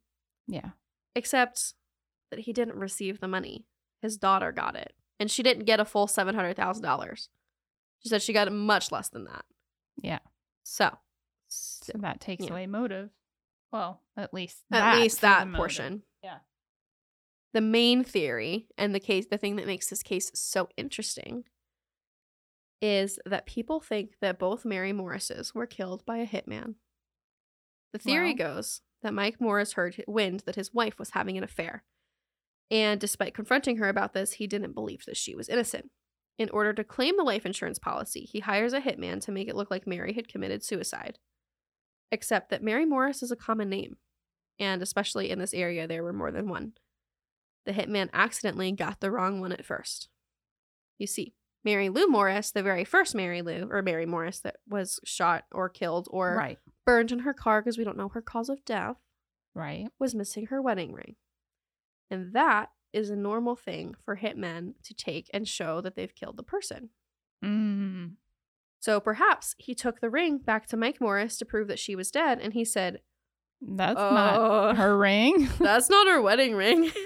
[0.48, 0.70] Yeah.
[1.14, 1.74] Except
[2.31, 3.66] that he didn't receive the money.
[4.02, 4.92] His daughter got it.
[5.20, 7.28] And she didn't get a full $700,000.
[8.00, 9.44] She said she got much less than that.
[10.02, 10.20] Yeah.
[10.64, 10.98] So,
[11.48, 12.50] So that takes Yeah.
[12.52, 13.11] away motive.
[13.72, 16.02] Well, at least at that least that portion.
[16.22, 16.38] Yeah.
[17.59, 21.42] The main theory and the case, the thing that makes this case so interesting
[22.81, 26.77] is that people think that both Mary Morrises were killed by a hitman.
[27.92, 31.42] The theory Well- goes that Mike Morris heard wind that his wife was having an
[31.42, 31.83] affair.
[32.71, 35.90] And despite confronting her about this, he didn't believe that she was innocent.
[36.38, 39.57] In order to claim the life insurance policy, he hires a hitman to make it
[39.57, 41.18] look like Mary had committed suicide.
[42.12, 43.97] Except that Mary Morris is a common name,
[44.61, 46.75] and especially in this area, there were more than one.
[47.68, 50.09] The hitman accidentally got the wrong one at first.
[50.96, 54.98] You see, Mary Lou Morris, the very first Mary Lou, or Mary Morris that was
[55.04, 56.59] shot or killed or Right.
[56.87, 58.96] burned in her car because we don't know her cause of death,
[59.54, 59.88] Right.
[59.98, 61.16] was missing her wedding ring.
[62.11, 66.38] And that is a normal thing for hitmen to take and show that they've killed
[66.38, 66.88] the person.
[67.44, 68.12] Mm.
[68.81, 72.11] So perhaps he took the ring back to Mike Morris to prove that she was
[72.11, 73.02] dead, and he said,
[73.61, 75.48] That's "Oh, not her ring.
[75.59, 76.90] that's not her wedding ring.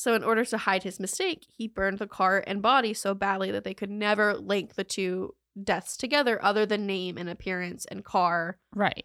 [0.00, 3.50] so, in order to hide his mistake, he burned the car and body so badly
[3.50, 8.02] that they could never link the two deaths together other than name and appearance and
[8.02, 9.04] car right.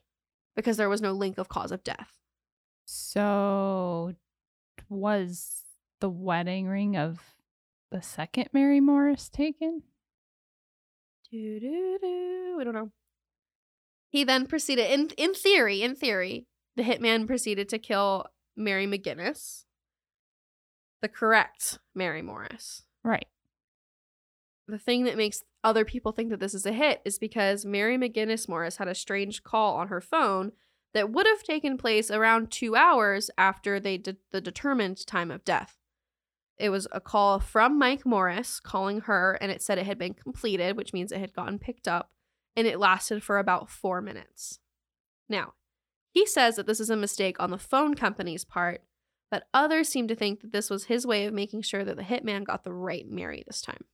[0.55, 2.13] because there was no link of cause of death.
[2.85, 4.13] So
[4.87, 5.63] was
[5.99, 7.19] the wedding ring of
[7.91, 9.81] the second Mary Morris taken?
[11.29, 12.57] Do, do, do.
[12.57, 12.91] I don't know.
[14.07, 16.45] He then proceeded, in in theory, in theory,
[16.77, 19.64] the hitman proceeded to kill Mary McGinnis,
[21.05, 22.81] the correct Mary Morris.
[23.03, 23.27] Right.
[24.67, 27.95] The thing that makes other people think that this is a hit is because Mary
[27.95, 30.51] McGinnis Morris had a strange call on her phone
[30.95, 35.45] that would have taken place around two hours after they did the determined time of
[35.45, 35.77] death.
[36.57, 40.15] It was a call from Mike Morris calling her, and it said it had been
[40.15, 42.09] completed, which means it had gotten picked up,
[42.55, 44.57] and it lasted for about four minutes.
[45.29, 45.53] Now,
[46.09, 48.81] he says that this is a mistake on the phone company's part,
[49.31, 52.03] but others seem to think that this was his way of making sure that the
[52.03, 53.85] hitman got the right Mary this time.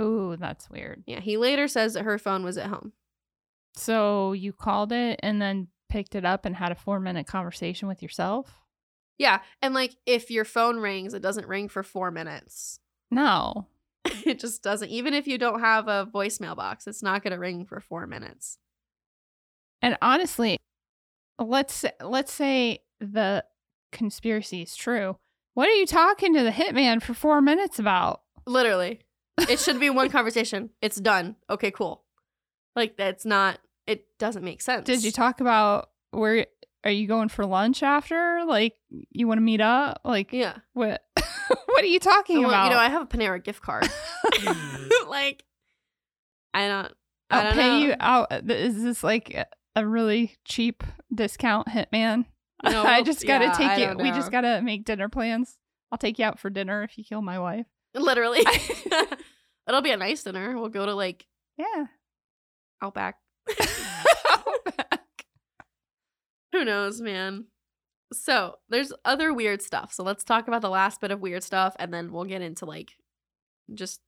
[0.00, 1.04] Ooh, that's weird.
[1.06, 2.92] Yeah, he later says that her phone was at home.
[3.74, 7.86] So you called it and then picked it up and had a four minute conversation
[7.86, 8.60] with yourself?
[9.18, 12.80] Yeah, and like if your phone rings, it doesn't ring for four minutes.
[13.10, 13.66] No.
[14.04, 14.88] it just doesn't.
[14.88, 18.06] Even if you don't have a voicemail box, it's not going to ring for four
[18.06, 18.58] minutes.
[19.82, 20.56] And honestly,
[21.38, 23.44] let's let's say the
[23.92, 25.16] conspiracy is true.
[25.54, 28.22] What are you talking to the hitman for four minutes about?
[28.46, 29.00] Literally,
[29.48, 30.70] it should be one conversation.
[30.80, 31.36] It's done.
[31.50, 32.02] Okay, cool.
[32.74, 33.58] Like that's not.
[33.86, 34.86] It doesn't make sense.
[34.86, 36.46] Did you talk about where
[36.84, 38.44] are you going for lunch after?
[38.46, 38.74] Like
[39.10, 40.00] you want to meet up?
[40.04, 40.56] Like Yeah.
[40.72, 41.02] what?
[41.66, 42.64] what are you talking Well, about?
[42.64, 43.88] you know, I have a Panera gift card.
[45.08, 45.44] like,
[46.54, 46.92] I don't.
[47.30, 47.78] I I'll don't pay know.
[47.88, 48.32] you out.
[48.32, 50.82] Uh, is this like a- a really cheap
[51.14, 52.26] discount, hitman?
[52.70, 54.02] No, I just gotta yeah, take you.
[54.02, 55.58] We just gotta make dinner plans.
[55.90, 57.66] I'll take you out for dinner if you kill my wife.
[57.94, 58.40] Literally,
[59.68, 60.56] it'll be a nice dinner.
[60.56, 61.86] We'll go to like Yeah.
[62.80, 63.16] Outback.
[66.52, 67.46] Who knows, man?
[68.12, 69.92] So there's other weird stuff.
[69.92, 72.66] So let's talk about the last bit of weird stuff, and then we'll get into
[72.66, 72.92] like
[73.72, 74.00] just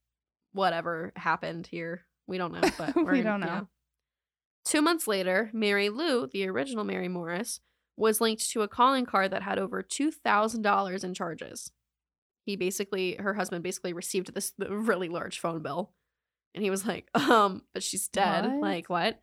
[0.53, 2.05] whatever happened here.
[2.27, 3.69] We don't know, but We don't know.
[4.65, 7.61] Two months later, Mary Lou, the original Mary Morris,
[7.97, 11.71] was linked to a calling card that had over two thousand dollars in charges.
[12.45, 15.93] He basically, her husband basically received this really large phone bill,
[16.55, 18.45] and he was like, "Um, but she's dead.
[18.45, 18.61] What?
[18.61, 19.21] Like what?"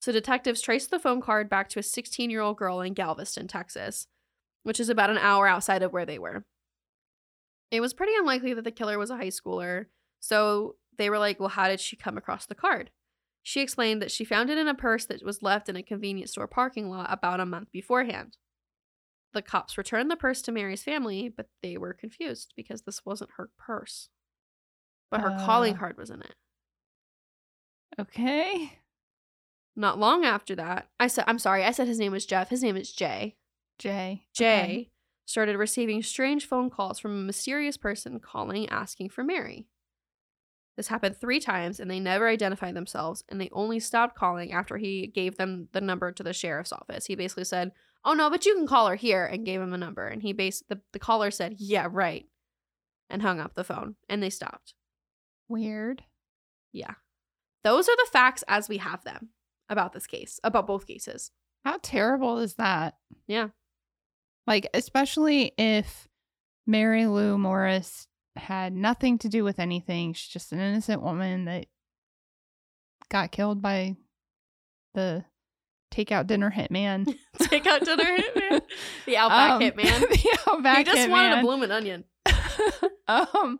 [0.00, 3.48] So detectives traced the phone card back to a 16 year old girl in Galveston,
[3.48, 4.06] Texas,
[4.62, 6.44] which is about an hour outside of where they were.
[7.70, 9.86] It was pretty unlikely that the killer was a high schooler,
[10.18, 12.90] so they were like, well, how did she come across the card?
[13.42, 16.32] She explained that she found it in a purse that was left in a convenience
[16.32, 18.36] store parking lot about a month beforehand.
[19.32, 23.30] The cops returned the purse to Mary's family, but they were confused because this wasn't
[23.36, 24.08] her purse.
[25.10, 25.78] But her calling Uh.
[25.78, 26.34] card was in it.
[27.98, 28.78] Okay.
[29.76, 32.48] Not long after that, I said, I'm sorry, I said his name was Jeff.
[32.50, 33.36] His name is Jay.
[33.78, 34.26] Jay.
[34.34, 34.90] Jay Okay.
[35.26, 39.68] started receiving strange phone calls from a mysterious person calling asking for Mary.
[40.80, 44.78] This happened three times and they never identified themselves and they only stopped calling after
[44.78, 47.04] he gave them the number to the sheriff's office.
[47.04, 49.76] He basically said, Oh no, but you can call her here and gave him a
[49.76, 50.06] number.
[50.06, 52.24] And he based the, the caller said, Yeah, right.
[53.10, 54.72] And hung up the phone and they stopped.
[55.50, 56.02] Weird.
[56.72, 56.94] Yeah.
[57.62, 59.28] Those are the facts as we have them
[59.68, 61.30] about this case, about both cases.
[61.62, 62.94] How terrible is that?
[63.26, 63.48] Yeah.
[64.46, 66.08] Like, especially if
[66.66, 70.12] Mary Lou Morris had nothing to do with anything.
[70.14, 71.66] She's just an innocent woman that
[73.10, 73.96] got killed by
[74.94, 75.24] the
[75.92, 77.12] takeout dinner hitman.
[77.42, 78.60] Take out dinner hitman.
[79.06, 80.00] The Outback Um, hitman.
[80.08, 82.04] the Outback he just wanted a bloomin' onion.
[83.08, 83.58] um,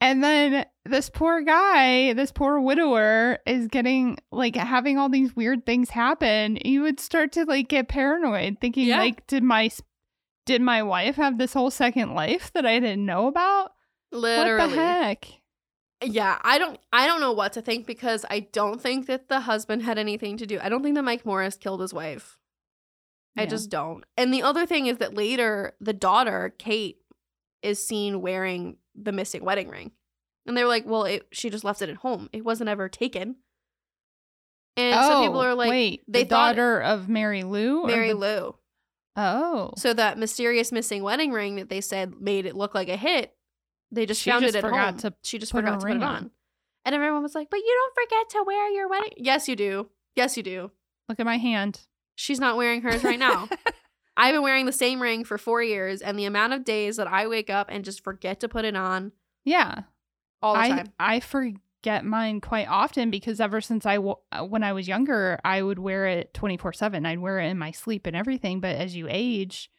[0.00, 5.64] and then this poor guy, this poor widower, is getting like having all these weird
[5.64, 6.58] things happen.
[6.64, 8.98] You would start to like get paranoid, thinking Yeah.
[8.98, 9.70] like, did my
[10.46, 13.72] did my wife have this whole second life that I didn't know about?
[14.12, 14.60] Literally.
[14.60, 15.26] What the heck?
[16.04, 19.40] Yeah, I don't I don't know what to think because I don't think that the
[19.40, 20.58] husband had anything to do.
[20.62, 22.38] I don't think that Mike Morris killed his wife.
[23.36, 24.04] I just don't.
[24.16, 26.98] And the other thing is that later the daughter, Kate,
[27.62, 29.92] is seen wearing the missing wedding ring.
[30.46, 32.28] And they were like, "Well, it, she just left it at home.
[32.32, 33.36] It wasn't ever taken."
[34.76, 37.86] And so people oh, are like, Oh, wait, they the thought- daughter of Mary Lou,
[37.86, 38.54] "Mary the- Lou."
[39.16, 42.96] Oh, So that mysterious missing wedding ring that they said made it look like a
[42.96, 43.36] hit,
[43.90, 44.98] they just She found just it at forgot home.
[44.98, 46.16] to she just forgot to put it on.
[46.16, 46.30] on.
[46.84, 49.88] And everyone was like, "But you don't forget to wear your wedding." Yes, you do.
[50.16, 50.70] Yes, you do.
[51.08, 51.80] look at my hand.
[52.16, 53.48] She's not wearing hers right now.
[54.16, 57.06] I've been wearing the same ring for four years, and the amount of days that
[57.06, 59.12] I wake up and just forget to put it on
[59.44, 59.82] yeah,
[60.42, 60.92] all the I time.
[60.98, 65.38] I forget mine quite often because ever since I w- uh, when I was younger,
[65.44, 67.06] I would wear it twenty four seven.
[67.06, 68.60] I'd wear it in my sleep and everything.
[68.60, 69.70] But as you age,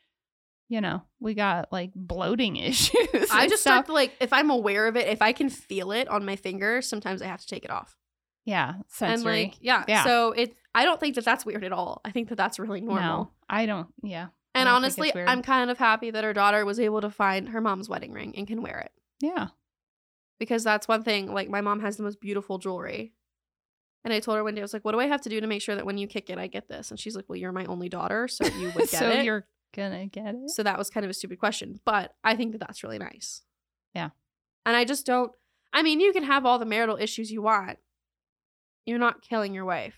[0.69, 3.29] you know, we got like bloating issues.
[3.31, 6.07] I just start to like if I'm aware of it, if I can feel it
[6.07, 7.97] on my finger, sometimes I have to take it off.
[8.45, 9.41] yeah sensory.
[9.41, 10.03] And like, yeah, Yeah.
[10.05, 11.99] So it, I don't think that that's weird at all.
[12.05, 13.01] I think that that's really normal.
[13.01, 13.87] No, I don't.
[14.03, 15.11] Yeah, And don't honestly.
[15.15, 18.35] I'm kind of happy that her daughter was able to find her mom's wedding ring
[18.37, 19.47] and can wear it yeah.
[20.37, 21.33] because that's one thing.
[21.33, 23.13] Like my mom has the most beautiful jewelry.
[24.05, 25.41] And I told her one day, I was like, "What do I have to do
[25.41, 27.35] to make sure that when you kick it, I get this?" And she's like, "Well,
[27.35, 30.49] you're my only daughter, so you would get so it." So you're gonna get it.
[30.49, 33.41] So that was kind of a stupid question, but I think that that's really nice.
[33.93, 34.09] Yeah.
[34.65, 35.31] And I just don't.
[35.73, 37.77] I mean, you can have all the marital issues you want.
[38.85, 39.95] You're not killing your wife.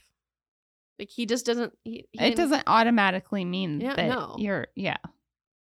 [1.00, 1.74] Like he just doesn't.
[1.84, 4.36] He, he it doesn't automatically mean Yeah, that no.
[4.38, 4.68] you're.
[4.76, 4.98] Yeah.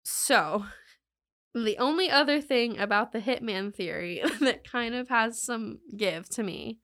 [0.03, 0.65] So,
[1.53, 6.43] the only other thing about the hitman theory that kind of has some give to
[6.43, 6.79] me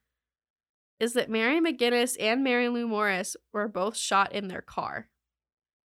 [0.99, 5.09] is that Mary McGinnis and Mary Lou Morris were both shot in their car,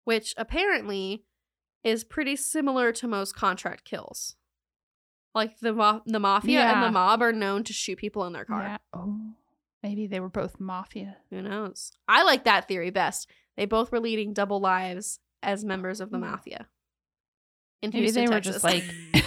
[0.09, 1.23] which apparently
[1.83, 4.35] is pretty similar to most contract kills.
[5.35, 8.43] Like the ma- the mafia and the mob are known to shoot people in their
[8.43, 8.63] car.
[8.63, 8.77] Yeah.
[8.91, 9.19] Oh,
[9.83, 11.17] maybe they were both mafia.
[11.29, 11.91] Who knows?
[12.07, 13.29] I like that theory best.
[13.55, 16.21] They both were leading double lives as members of the mm.
[16.21, 16.67] mafia.
[17.83, 18.55] In Maybe Houston, they were Texas.
[18.55, 18.83] just like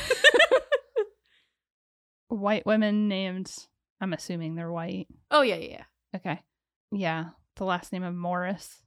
[2.26, 3.54] white women named.
[4.00, 5.06] I'm assuming they're white.
[5.30, 5.84] oh yeah, yeah, yeah.
[6.16, 6.42] Okay.
[6.90, 7.26] Yeah.
[7.54, 8.82] The last name of Morris.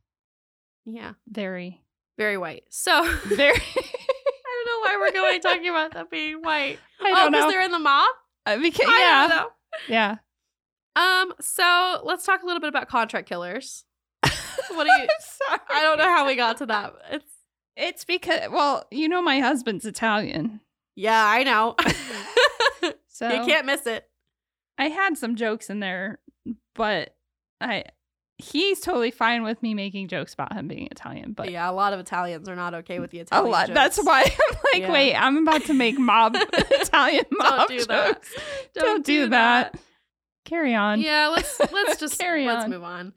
[0.86, 1.82] Yeah, Very,
[2.18, 2.64] very white.
[2.70, 3.54] So very.
[3.76, 6.80] I don't know why we're going to be talking about them being white.
[7.02, 8.10] I oh, don't because they're in the mob.
[8.46, 9.28] Uh, because, I yeah.
[9.28, 9.50] don't know.
[9.88, 10.16] Yeah.
[10.96, 11.34] Um.
[11.42, 13.86] So let's talk a little bit about contract killers.
[14.70, 15.08] What do you?
[15.20, 15.60] Sorry.
[15.70, 16.94] I don't know how we got to that.
[17.12, 17.32] It's
[17.76, 20.62] It's because, well, you know, my husband's Italian.
[20.96, 21.76] yeah, I know.
[23.16, 24.10] So you can't miss it.
[24.78, 26.20] I had some jokes in there,
[26.74, 27.16] but
[27.62, 27.86] I
[28.38, 31.32] he's totally fine with me making jokes about him being Italian.
[31.34, 33.52] But yeah, a lot of Italians are not okay with the a Italian.
[33.52, 33.74] lot.
[33.74, 34.92] That's why I'm like, Yeah.
[34.92, 38.08] wait, I'm about to make mob Italian mob Don't do that.
[38.14, 38.34] jokes.
[38.74, 39.76] Don't, do, that.
[40.44, 41.00] Carry on.
[41.02, 42.54] Yeah, let's let's just Carry on.
[42.54, 42.70] let's on.
[42.72, 43.14] move on.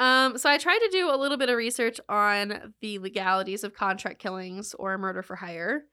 [0.00, 3.74] Um, so I tried to do a little bit of research on the legalities of
[3.74, 5.84] contract killings or murder for hire,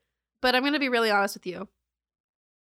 [0.41, 1.67] but I'm going to be really honest with you.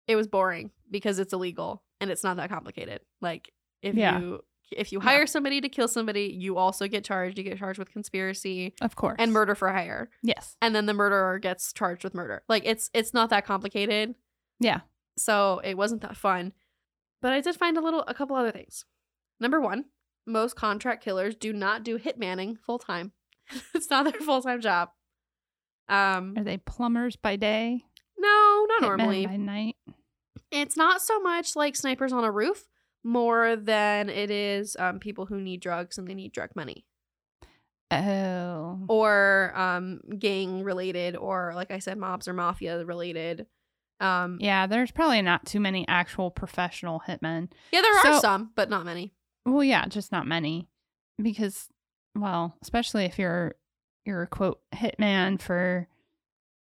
[0.07, 2.99] It was boring because it's illegal and it's not that complicated.
[3.21, 4.19] Like if Yeah.
[4.19, 5.03] you if you Yeah.
[5.09, 7.37] hire somebody to kill somebody, you also get charged.
[7.37, 9.15] You get charged with conspiracy Of course.
[9.19, 10.55] and murder for hire, Yes.
[10.61, 12.43] and then the murderer gets charged with murder.
[12.49, 14.15] Like it's it's not that complicated
[14.59, 14.81] Yeah.
[15.17, 16.53] so it wasn't that fun.
[17.21, 18.85] But I did find a little, a couple other things.
[19.39, 19.85] Number one,
[20.25, 23.11] most contract killers do not do hitmanning full time.
[23.75, 24.89] it's not their full time job.
[25.89, 27.83] Um, Are they plumbers by day?
[28.17, 29.25] no, not hitmen normally.
[29.27, 29.75] by night.
[30.51, 32.65] It's not so much like snipers on a roof,
[33.03, 36.85] more than it is um, people who need drugs and they need drug money,
[37.91, 38.79] Oh.
[38.87, 43.47] or um, gang related, or like I said, mobs or mafia related.
[43.99, 47.51] Um, Yeah, there's probably not too many actual professional hitmen.
[47.71, 49.13] yeah, there are some, but not many.
[49.45, 50.67] Well, yeah, just not many.
[51.21, 51.67] Because
[52.17, 53.55] well, especially if you're
[54.05, 55.87] you're a quote hitman for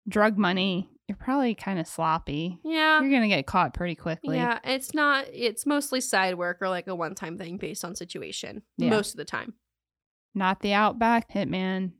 [0.08, 2.60] drug money, you're probably kind of sloppy.
[2.64, 3.00] Yeah.
[3.00, 4.36] You're going to get caught pretty quickly.
[4.36, 5.26] Yeah, it's not.
[5.32, 8.62] It's mostly side work or like a one-time thing based on situation.
[8.78, 8.90] Yeah.
[8.90, 9.54] Most of the time.
[10.36, 11.90] Not the Outback hitman.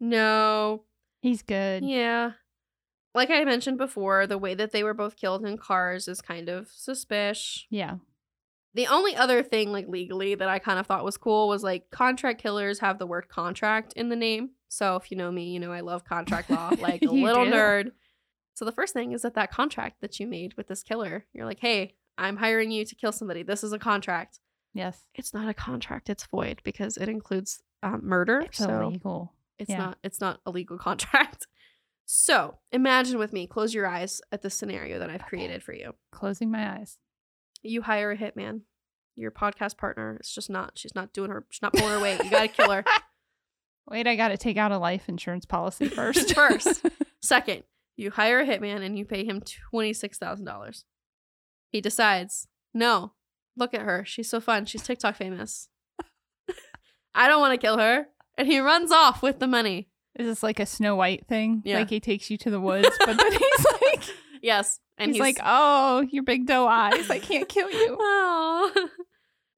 [0.00, 0.84] No.
[1.20, 1.84] He's good.
[1.84, 2.30] Yeah.
[3.14, 6.48] Like I mentioned before, the way that they were both killed in cars is kind
[6.48, 7.66] of suspicious.
[7.68, 7.96] Yeah.
[8.72, 11.90] The only other thing, like legally, that I kind of thought was cool was like
[11.90, 14.52] contract killers have the word contract in the name.
[14.68, 17.50] So if you know me, you know I love contract law, like a little do.
[17.50, 17.92] nerd.
[18.54, 21.46] So the first thing is that that contract that you made with this killer, you're
[21.46, 23.42] like, hey, I'm hiring you to kill somebody.
[23.42, 24.40] This is a contract.
[24.74, 25.04] Yes.
[25.14, 26.10] It's not a contract.
[26.10, 28.40] It's void because it includes um, murder.
[28.40, 29.32] It's so illegal.
[29.58, 29.78] it's yeah.
[29.78, 29.98] not.
[30.04, 31.46] It's not a legal contract.
[32.04, 33.46] So imagine with me.
[33.46, 35.28] Close your eyes at the scenario that I've Okay.
[35.28, 35.94] created for you.
[36.10, 36.98] Closing my eyes.
[37.62, 38.62] you hire a hitman
[39.14, 42.24] your podcast partner It's just not she's not doing her she's not pulling her weight
[42.24, 42.82] you gotta kill her
[43.90, 46.34] Wait, I got to take out a life insurance policy first.
[46.34, 46.86] First.
[47.20, 47.64] second
[47.96, 50.84] you hire a hitman and you pay him $26000
[51.70, 53.12] he decides no
[53.56, 54.04] look at her.
[54.04, 54.66] She's so fun.
[54.66, 55.68] She's tiktok famous.
[57.14, 58.06] I don't want to kill her.
[58.36, 59.88] And he runs off with the money.
[60.18, 61.62] Is this like a Snow White thing?
[61.64, 61.78] Yeah.
[61.78, 64.04] Like he takes you to the woods, but then he's like,
[64.42, 64.80] yes.
[64.98, 67.10] And he's, like, oh, your big doe eyes.
[67.10, 67.96] I can't kill you.
[68.00, 68.88] oh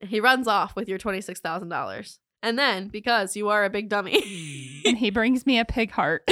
[0.00, 4.82] he runs off with your $26000 and then because you are a big dummy.
[4.84, 6.28] And he brings me a pig heart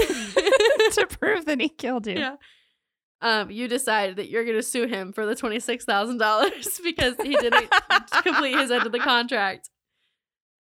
[0.98, 2.18] to prove that he killed you.
[2.18, 2.36] Yeah.
[3.20, 6.80] Um, you decide that you're going to sue him for the twenty six thousand dollars
[6.84, 7.70] because he didn't
[8.22, 9.70] complete his end of the contract.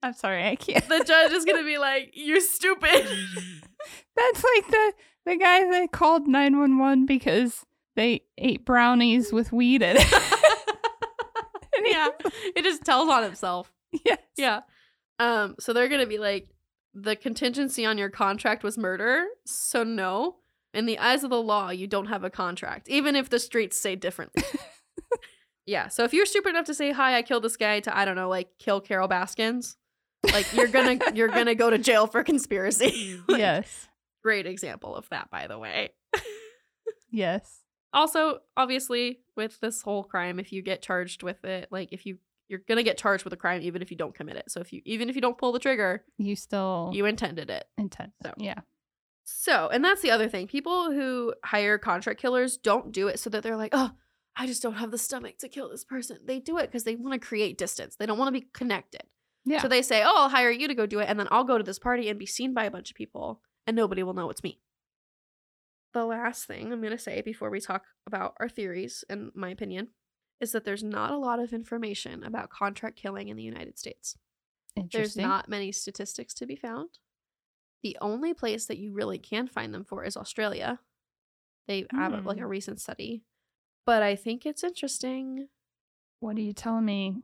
[0.04, 0.88] I'm sorry, I can't.
[0.88, 3.08] The judge is going to be like, "You're stupid."
[4.16, 4.94] That's like the
[5.26, 10.34] the guy that called 911 because they ate brownies with weed in it.
[11.86, 12.10] Yeah,
[12.56, 13.72] it just tells on himself.
[14.06, 14.20] Yes.
[14.38, 14.62] Yeah.
[15.20, 15.56] Um.
[15.60, 16.48] So they're going to be like,
[16.94, 19.26] the contingency on your contract was murder.
[19.46, 20.38] So no,
[20.74, 23.78] in the eyes of the law, you don't have a contract, even if the streets
[23.78, 24.44] say differently.
[25.66, 25.88] yeah.
[25.88, 28.16] So if you're stupid enough to say, "Hi, I killed this guy," to I don't
[28.16, 29.76] know, like kill Carole Baskins.
[30.32, 33.20] Like you're gonna you're gonna go to jail for conspiracy.
[33.28, 33.88] Like, yes.
[34.24, 35.92] Great example of that, by the way.
[37.14, 37.62] Yes.
[37.94, 42.18] Also, obviously, with this whole crime, if you get charged with it, like if you
[42.48, 44.52] you're gonna get charged with a crime even if you don't commit it.
[44.52, 47.66] So if you even if you don't pull the trigger, You still you intended it.
[47.78, 48.12] Intent.
[48.24, 48.34] So.
[48.38, 48.62] Yeah.
[49.26, 50.48] So, and that's the other thing.
[50.48, 53.92] People who hire contract killers don't do it so that they're like, oh,
[54.36, 56.18] I just don't have the stomach to kill this person.
[56.26, 57.96] They do it because they want to create distance.
[57.96, 59.04] They don't want to be connected.
[59.46, 59.62] Yeah.
[59.62, 61.08] So they say, oh, I'll hire you to go do it.
[61.10, 63.42] And then I'll go to this party and be seen by a bunch of people
[63.68, 64.60] and nobody will know it's me.
[65.94, 69.50] The last thing I'm going to say before we talk about our theories, in my
[69.50, 69.90] opinion,
[70.44, 74.16] is that there's not a lot of information about contract killing in the United States.
[74.92, 76.90] There's not many statistics to be found.
[77.82, 80.80] The only place that you really can find them for is Australia.
[81.68, 82.48] They have a- like a Hmm.
[82.48, 83.24] recent study.
[83.86, 85.48] But I think it's interesting.
[86.20, 87.22] What are you telling me?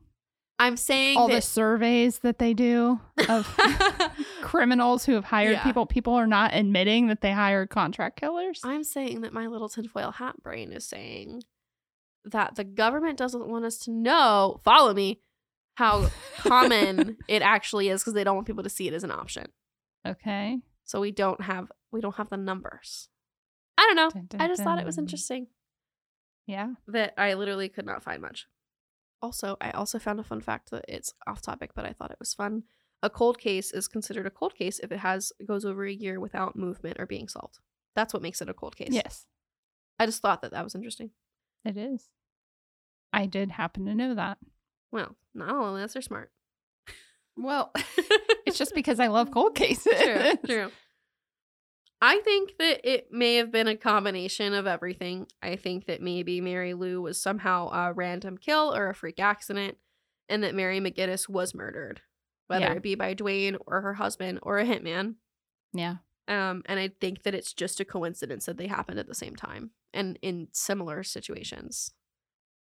[0.62, 3.48] I'm saying All the surveys that they do of
[4.42, 5.64] criminals who have hired Yeah.
[5.64, 8.60] people, people are not admitting that they hired contract killers.
[8.64, 11.44] I'm saying that my little tinfoil hat brain is saying
[12.26, 15.22] that the government doesn't want us to know, follow me,
[15.76, 19.12] how common it actually is because they don't want people to see it as an
[19.12, 19.48] option.
[20.06, 20.60] Okay.
[20.84, 23.10] So we don't have we don't have the numbers.
[23.78, 24.10] I don't know.
[24.10, 25.48] Dun, dun, I just thought it was interesting
[26.46, 26.74] Yeah.
[26.88, 28.48] that I literally could not find much.
[29.22, 32.20] Also, I also found a fun fact that it's off topic, but I thought it
[32.20, 32.64] was fun.
[33.02, 36.20] A cold case is considered a cold case if it has goes over a year
[36.20, 37.60] without movement or being solved.
[37.96, 38.90] That's what makes it a cold case.
[38.92, 39.26] Yes,
[39.98, 41.12] I just thought that that was interesting.
[41.66, 42.10] It is.
[43.12, 44.38] I did happen to know that.
[44.92, 46.32] Well, not all of us are smart.
[47.38, 47.72] Well,
[48.46, 49.94] it's just because I love cold cases.
[50.02, 50.72] true, true.
[52.02, 55.28] I think that it may have been a combination of everything.
[55.42, 59.78] I think that maybe Mary Lou was somehow a random kill or a freak accident,
[60.30, 62.02] and that Mary McGinnis was murdered,
[62.48, 62.74] whether Yeah.
[62.74, 65.16] it be by Dwayne or her husband or a hitman.
[65.74, 65.96] Yeah.
[66.28, 69.36] Um, and I think that it's just a coincidence that they happened at the same
[69.36, 71.92] time and in similar situations.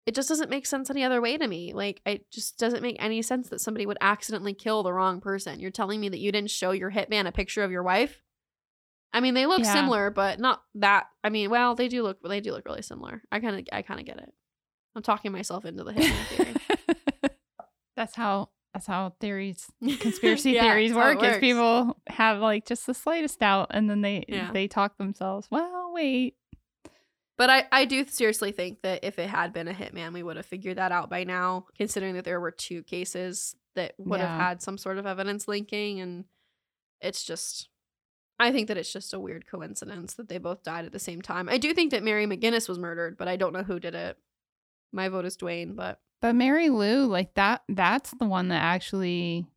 [0.05, 1.71] It just doesn't make sense any other way to me.
[1.73, 5.61] Like, it just doesn't make any sense that somebody would accidentally kill the wrong person.
[5.61, 8.21] You're telling me that you didn't show your hitman a picture of your wife?
[9.13, 9.71] I mean, they look Yeah.
[9.73, 11.05] similar, but not that.
[11.23, 12.17] I mean, well, they do look.
[12.21, 13.21] They do look really similar.
[13.31, 14.33] I kind of, I kind of get it.
[14.95, 17.31] I'm talking myself into the hitman theory.
[17.95, 19.67] that's how that's how theories
[19.99, 23.67] conspiracy Yeah, theories that's how it work is people have like just the slightest doubt
[23.71, 24.49] and then they Yeah.
[24.51, 26.35] they talk themselves well wait
[27.37, 30.37] But I, I do seriously think that if it had been a hitman, we would
[30.37, 34.39] have figured that out by now, considering that there were two cases that would have
[34.39, 35.99] had some sort of evidence linking.
[35.99, 36.25] And
[37.01, 37.69] it's just,
[38.37, 41.23] I think that it's just a weird coincidence that they both died at the same
[41.23, 41.49] time.
[41.49, 44.17] I do think that Mary McGinnis was murdered, but I don't know who did it.
[44.91, 49.47] My vote is Dwayne, but But Mary Lou, like that that's the one that actually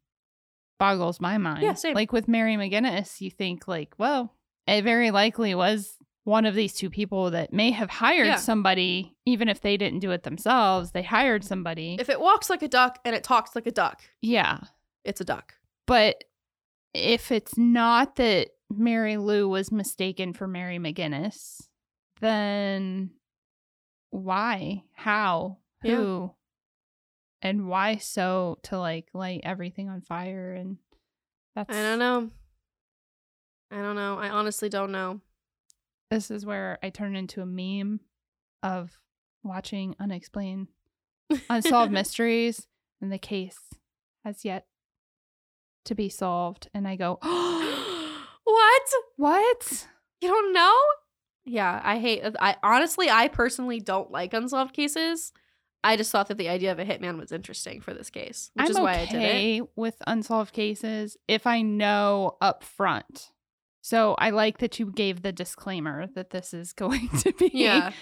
[0.78, 1.62] boggles my mind.
[1.62, 1.94] Yeah, same.
[1.94, 4.32] Like with Mary McGinnis, you think like, well,
[4.66, 5.94] it very likely was
[6.26, 8.36] one of these two people that may have hired Yeah.
[8.36, 10.90] somebody, even if they didn't do it themselves.
[10.90, 11.96] They hired somebody.
[12.00, 14.58] if it walks like a duck and it talks like a duck, yeah.
[15.04, 15.54] it's a duck.
[15.86, 16.24] But
[16.92, 21.68] if it's not that Mary Lou was mistaken for Mary McGinnis,
[22.20, 23.10] then
[24.10, 24.82] why?
[24.94, 25.58] How?
[25.84, 25.94] Yeah.
[25.94, 26.34] Who?
[27.40, 30.78] And why so to like light everything on fire and
[31.54, 32.30] that's I don't know.
[33.70, 34.18] I don't know.
[34.18, 35.20] I honestly don't know.
[36.10, 38.00] This is where I turn into a meme
[38.62, 38.98] of
[39.42, 40.68] watching unexplained
[41.50, 42.66] unsolved mysteries
[43.00, 43.60] and the case
[44.24, 44.66] has yet
[45.84, 47.18] to be solved and I go
[48.46, 48.82] what?
[49.16, 49.88] What?
[50.20, 50.74] You don't know?
[51.44, 52.24] Yeah, I hate.
[52.24, 55.32] Uh, I honestly, I personally don't like unsolved cases.
[55.84, 58.64] I just thought that the idea of a hitman was interesting for this case, which
[58.64, 59.28] I'm is why I did it.
[59.28, 63.32] okay with unsolved cases if I know up front.
[63.86, 67.92] So I like that you gave the disclaimer that this is going to be Yeah,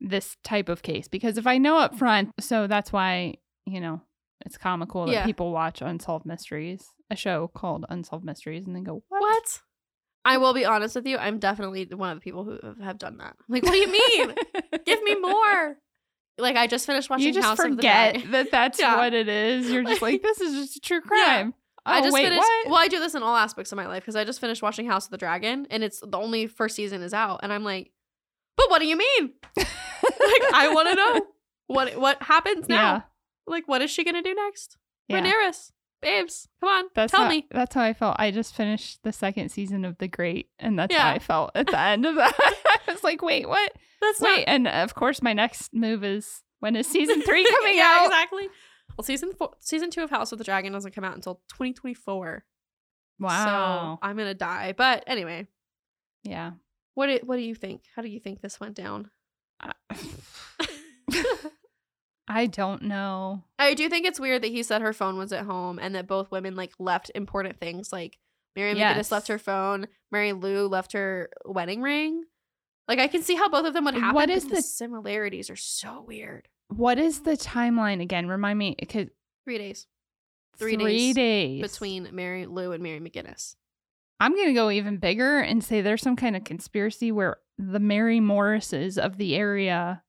[0.00, 3.34] this type of case because if I know up front, so that's why,
[3.64, 4.00] you know,
[4.44, 5.24] it's comical that Yeah.
[5.24, 9.20] people watch Unsolved Mysteries, a show called Unsolved Mysteries, and then go, What?
[9.20, 9.60] what?
[10.24, 11.16] I will be honest with you.
[11.18, 13.36] I'm definitely one of the people who have done that.
[13.48, 14.34] Like, what do you mean?
[14.84, 15.76] Give me more.
[16.36, 18.96] Like, I just finished watching you just House of the forget that that's Yeah.
[18.96, 19.70] what it is.
[19.70, 21.54] You're just like, this is just a true crime.
[21.86, 22.38] I Oh, just wait, finished.
[22.40, 22.66] what?
[22.66, 24.86] Well, I do this in all aspects of my life because I just finished watching
[24.86, 27.92] House of the Dragon, and it's the only first season is out, and I'm like,
[28.56, 29.32] but what do you mean?
[29.56, 29.66] like,
[30.54, 31.20] I want to know
[31.68, 32.94] what what happens now.
[32.94, 33.00] Yeah.
[33.46, 34.76] Like, what is she gonna do next?
[35.08, 35.20] Yeah.
[35.22, 35.70] Rhaenyra,
[36.02, 37.46] babes, come on, That's tell how, me.
[37.50, 38.16] That's how I felt.
[38.18, 41.02] I just finished the second season of The Great, and that's Yeah.
[41.02, 42.34] how I felt at the end of that.
[42.88, 43.72] I was like, wait, what?
[44.00, 47.98] That's Wait, and of course, my next move is when is season three coming yeah,
[48.00, 48.06] out?
[48.06, 48.48] exactly.
[48.98, 52.44] Well, season four, season two of House of the Dragon doesn't come out until 2024.
[53.20, 53.44] Wow.
[53.44, 54.74] So I'm gonna die.
[54.76, 55.46] But anyway,
[56.24, 56.52] yeah.
[56.94, 57.82] what do, what do you think?
[57.94, 59.10] How do you think this went down?
[62.30, 63.44] I don't know.
[63.58, 66.06] I do think it's weird that he said her phone was at home and that
[66.06, 67.92] both women like left important things.
[67.92, 68.18] Like
[68.56, 69.12] Mary McGinnis Yes.
[69.12, 72.24] left her phone, Mary Lou left her wedding ring.
[72.88, 74.14] Like I can see how both of them would happen.
[74.14, 76.48] What is the- similarities are so weird.
[76.68, 78.28] What is the timeline again?
[78.28, 78.76] Remind me.
[78.78, 79.08] Because
[79.44, 79.86] Three days
[80.58, 83.54] Three three days days between Mary Lou and Mary McGinnis.
[84.20, 88.18] I'm gonna go even bigger and say there's some kind of conspiracy where the Mary
[88.20, 90.02] Morrises of the area,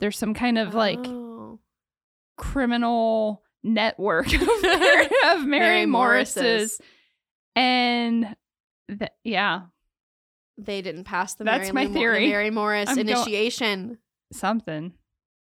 [0.00, 1.58] there's some kind of like Oh.
[2.36, 6.36] criminal network of Mary, of Mary, Mary Morrises.
[6.36, 6.80] Morrises.
[7.56, 8.36] And
[8.88, 9.62] th- yeah,
[10.58, 12.28] they didn't pass the That's Mary my Lou Mo- the theory.
[12.28, 13.98] Mary Morris I'm go- initiation.
[14.32, 14.92] something.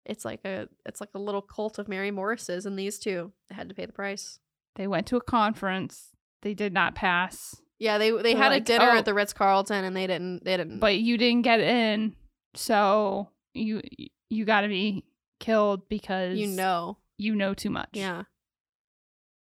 [0.10, 3.70] It's like a it's like a little cult of Mary Morrises, and these two had
[3.70, 4.40] to pay the price.
[4.76, 6.10] They went to a conference.
[6.42, 9.34] They did not pass, Yeah, they they They're had a dinner "Oh." at the Ritz
[9.34, 10.80] Carlton, and they didn't they didn't.
[10.80, 12.16] but you didn't get in.
[12.56, 13.82] So you
[14.30, 15.04] you got to be
[15.40, 17.90] killed because you know, you know too much.
[17.94, 18.24] yeah,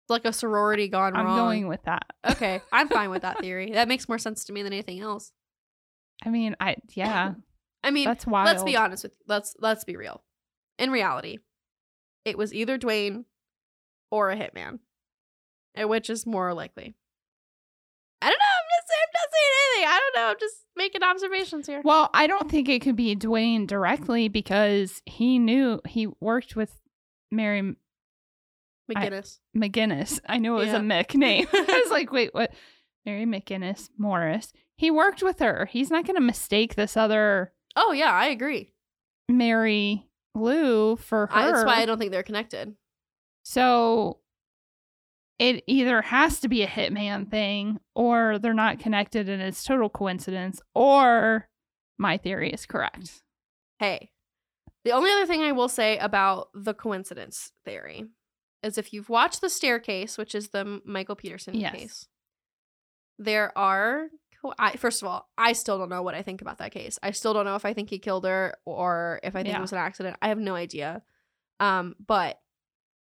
[0.09, 1.37] like a sorority gone I'm wrong.
[1.37, 2.03] going with that.
[2.29, 3.71] okay, I'm fine with that theory.
[3.71, 5.31] That makes more sense to me than anything else.
[6.25, 7.33] I mean, I yeah,
[7.83, 8.47] I mean, that's wild.
[8.47, 10.23] let's be honest with let's let's be real.
[10.81, 11.37] In reality,
[12.25, 13.25] it was either Dwayne
[14.09, 14.79] or a hitman,
[15.75, 16.95] and which is more likely.
[18.21, 18.43] I don't know.
[18.43, 19.87] I'm just I'm not saying anything.
[19.89, 20.29] I don't know.
[20.31, 21.81] I'm just making observations here.
[21.83, 26.71] Well, I don't think it could be Dwayne directly because he knew he worked with
[27.31, 27.75] Mary
[28.91, 29.39] McGinnis.
[29.55, 30.19] McGinnis.
[30.27, 30.77] I knew it was Yeah.
[30.77, 31.47] a Mick name.
[31.53, 32.51] I was like, wait, what?
[33.05, 34.51] Mary McGinnis Morris.
[34.77, 35.67] He worked with her.
[35.71, 38.73] He's not going to mistake this other oh yeah, I agree.
[39.29, 40.05] Mary
[40.35, 41.35] Lou for her.
[41.37, 42.75] I, that's why I don't think they're connected.
[43.43, 44.19] So
[45.39, 49.89] it either has to be a hitman thing or they're not connected and it's total
[49.89, 51.49] coincidence or
[51.97, 53.23] my theory is correct.
[53.79, 54.11] Hey,
[54.83, 58.05] the only other thing I will say about the coincidence theory
[58.63, 61.73] is if you've watched The Staircase, which is the Michael Peterson Yes.
[61.75, 62.07] case,
[63.17, 64.09] there are.
[64.57, 66.97] I, first of all, I still don't know what I think about that case.
[67.03, 69.59] I still don't know if I think he killed her or if I think Yeah.
[69.59, 70.17] it was an accident.
[70.21, 71.03] I have no idea.
[71.59, 72.39] Um, but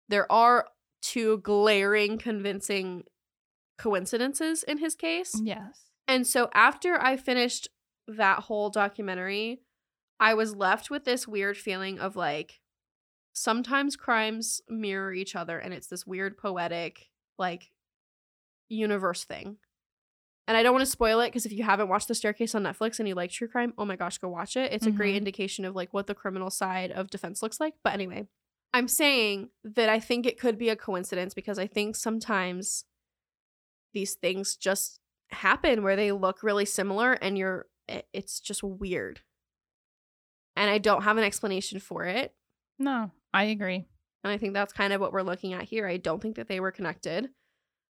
[0.08, 0.68] there are
[1.02, 3.04] two glaring, convincing
[3.78, 5.40] coincidences in his case.
[5.44, 5.90] Yes.
[6.08, 7.70] And so after I finished
[8.08, 9.62] that whole documentary,
[10.20, 12.62] I was left with this weird feeling of like
[13.34, 17.72] sometimes crimes mirror each other and it's this weird poetic like
[18.70, 19.58] universe thing.
[20.48, 22.64] And I don't want to spoil it because if you haven't watched The Staircase on
[22.64, 24.72] Netflix and you like true crime, oh my gosh, go watch it.
[24.72, 25.18] It's a great Mhm.
[25.18, 27.74] indication of like what the criminal side of defense looks like.
[27.84, 28.28] But anyway,
[28.72, 32.86] I'm saying that I think it could be a coincidence because I think sometimes
[33.94, 35.00] these things just
[35.32, 37.68] happen where they look really similar and you're
[38.14, 39.22] it's just weird.
[40.56, 42.36] And I don't have an explanation for it.
[42.80, 43.86] No, I agree.
[44.24, 45.88] And I think that's kind of what we're looking at here.
[45.88, 47.30] I don't think that they were connected.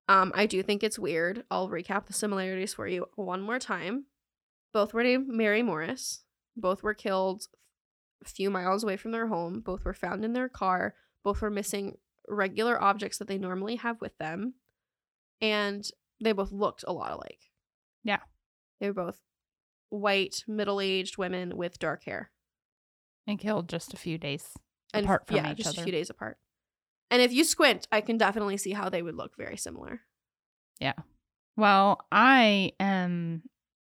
[0.08, 1.44] Um, I do think it's weird.
[1.50, 4.06] I'll recap the similarities for you one more time.
[4.74, 6.24] Both were named Mary Morris.
[6.56, 7.48] Both were killed
[8.24, 9.62] a few miles away from their home.
[9.62, 10.96] Both were found in their car.
[11.24, 11.98] Both were missing
[12.28, 14.56] regular objects that they normally have with them.
[15.42, 15.86] And
[16.22, 17.50] they both looked a lot alike.
[18.04, 18.20] Yeah.
[18.80, 19.20] They were both
[19.90, 22.32] white, middle aged women with dark hair.
[23.28, 24.50] And killed just a few days
[24.94, 25.82] and apart from yeah, each just other.
[25.82, 26.38] a few days apart.
[27.12, 30.02] And if you squint, I can definitely see how they would look very similar.
[30.80, 30.94] Yeah.
[31.56, 33.44] Well, I am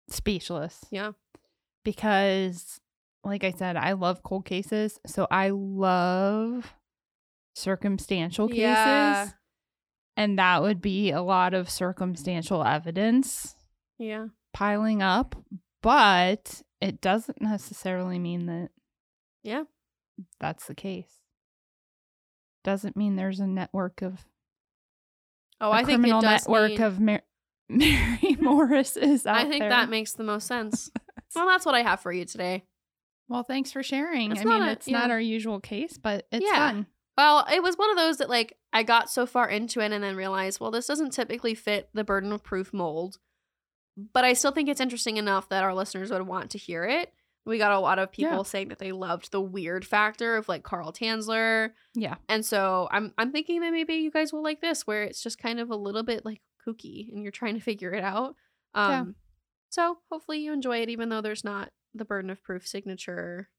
[0.09, 0.85] speechless.
[0.91, 1.11] Yeah.
[1.83, 2.79] Because,
[3.23, 4.99] like I said, I love cold cases.
[5.05, 6.73] So I love
[7.55, 8.61] circumstantial cases.
[8.61, 9.29] Yeah.
[10.15, 13.55] And that would be a lot of circumstantial evidence
[13.97, 14.27] Yeah.
[14.53, 15.35] piling up.
[15.81, 18.69] But it doesn't necessarily mean that
[19.43, 19.63] Yeah.
[20.39, 21.21] that's the case.
[22.63, 24.25] Doesn't mean there's a network of
[25.61, 27.21] Oh, I think criminal network mean- of Mar-
[27.69, 29.69] Mary Morris is out I think there.
[29.69, 30.89] that makes the most sense.
[31.35, 32.63] well, that's what I have for you today.
[33.27, 34.31] Well, thanks for sharing.
[34.31, 35.13] It's I mean, a- it's not yeah.
[35.13, 36.55] our usual case, but it's Yeah.
[36.71, 36.87] fun.
[37.17, 40.03] Well, it was one of those that like I got so far into it and
[40.03, 43.17] then realized, well, this doesn't typically fit the burden of proof mold.
[44.13, 47.11] But I still think it's interesting enough that our listeners would want to hear it.
[47.45, 48.43] We got a lot of people Yeah.
[48.43, 51.71] saying that they loved the weird factor of like Carl Tanzler.
[51.95, 52.15] Yeah.
[52.27, 55.39] And so I'm I'm thinking that maybe you guys will like this where it's just
[55.39, 58.35] kind of a little bit like kooky and you're trying to figure it out.
[58.75, 59.05] Um Yeah.
[59.69, 63.49] so hopefully you enjoy it even though there's not the burden of proof signature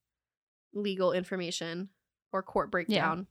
[0.72, 1.88] legal information
[2.32, 3.26] or court breakdown.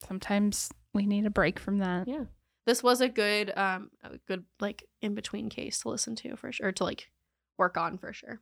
[0.00, 0.06] Yeah.
[0.08, 2.08] Sometimes we need a break from that.
[2.08, 2.24] Yeah.
[2.64, 6.50] This was a good um a good like in between case to listen to for
[6.52, 7.10] sure or to like
[7.58, 8.40] work on for sure.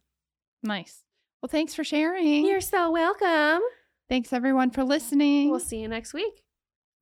[0.62, 1.02] Nice.
[1.42, 2.44] Well, thanks for sharing.
[2.44, 3.62] You're so welcome.
[4.08, 5.50] Thanks everyone for listening.
[5.50, 6.42] We'll see you next week.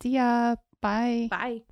[0.02, 0.56] See ya.
[0.80, 1.28] Bye.
[1.30, 1.62] Bye.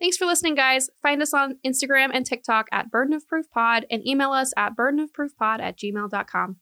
[0.00, 0.88] Thanks for listening, guys.
[1.02, 4.74] Find us on Instagram and TikTok at Burden of Proof Pod and email us at
[4.74, 6.56] burdenofproofpod at gmail.com.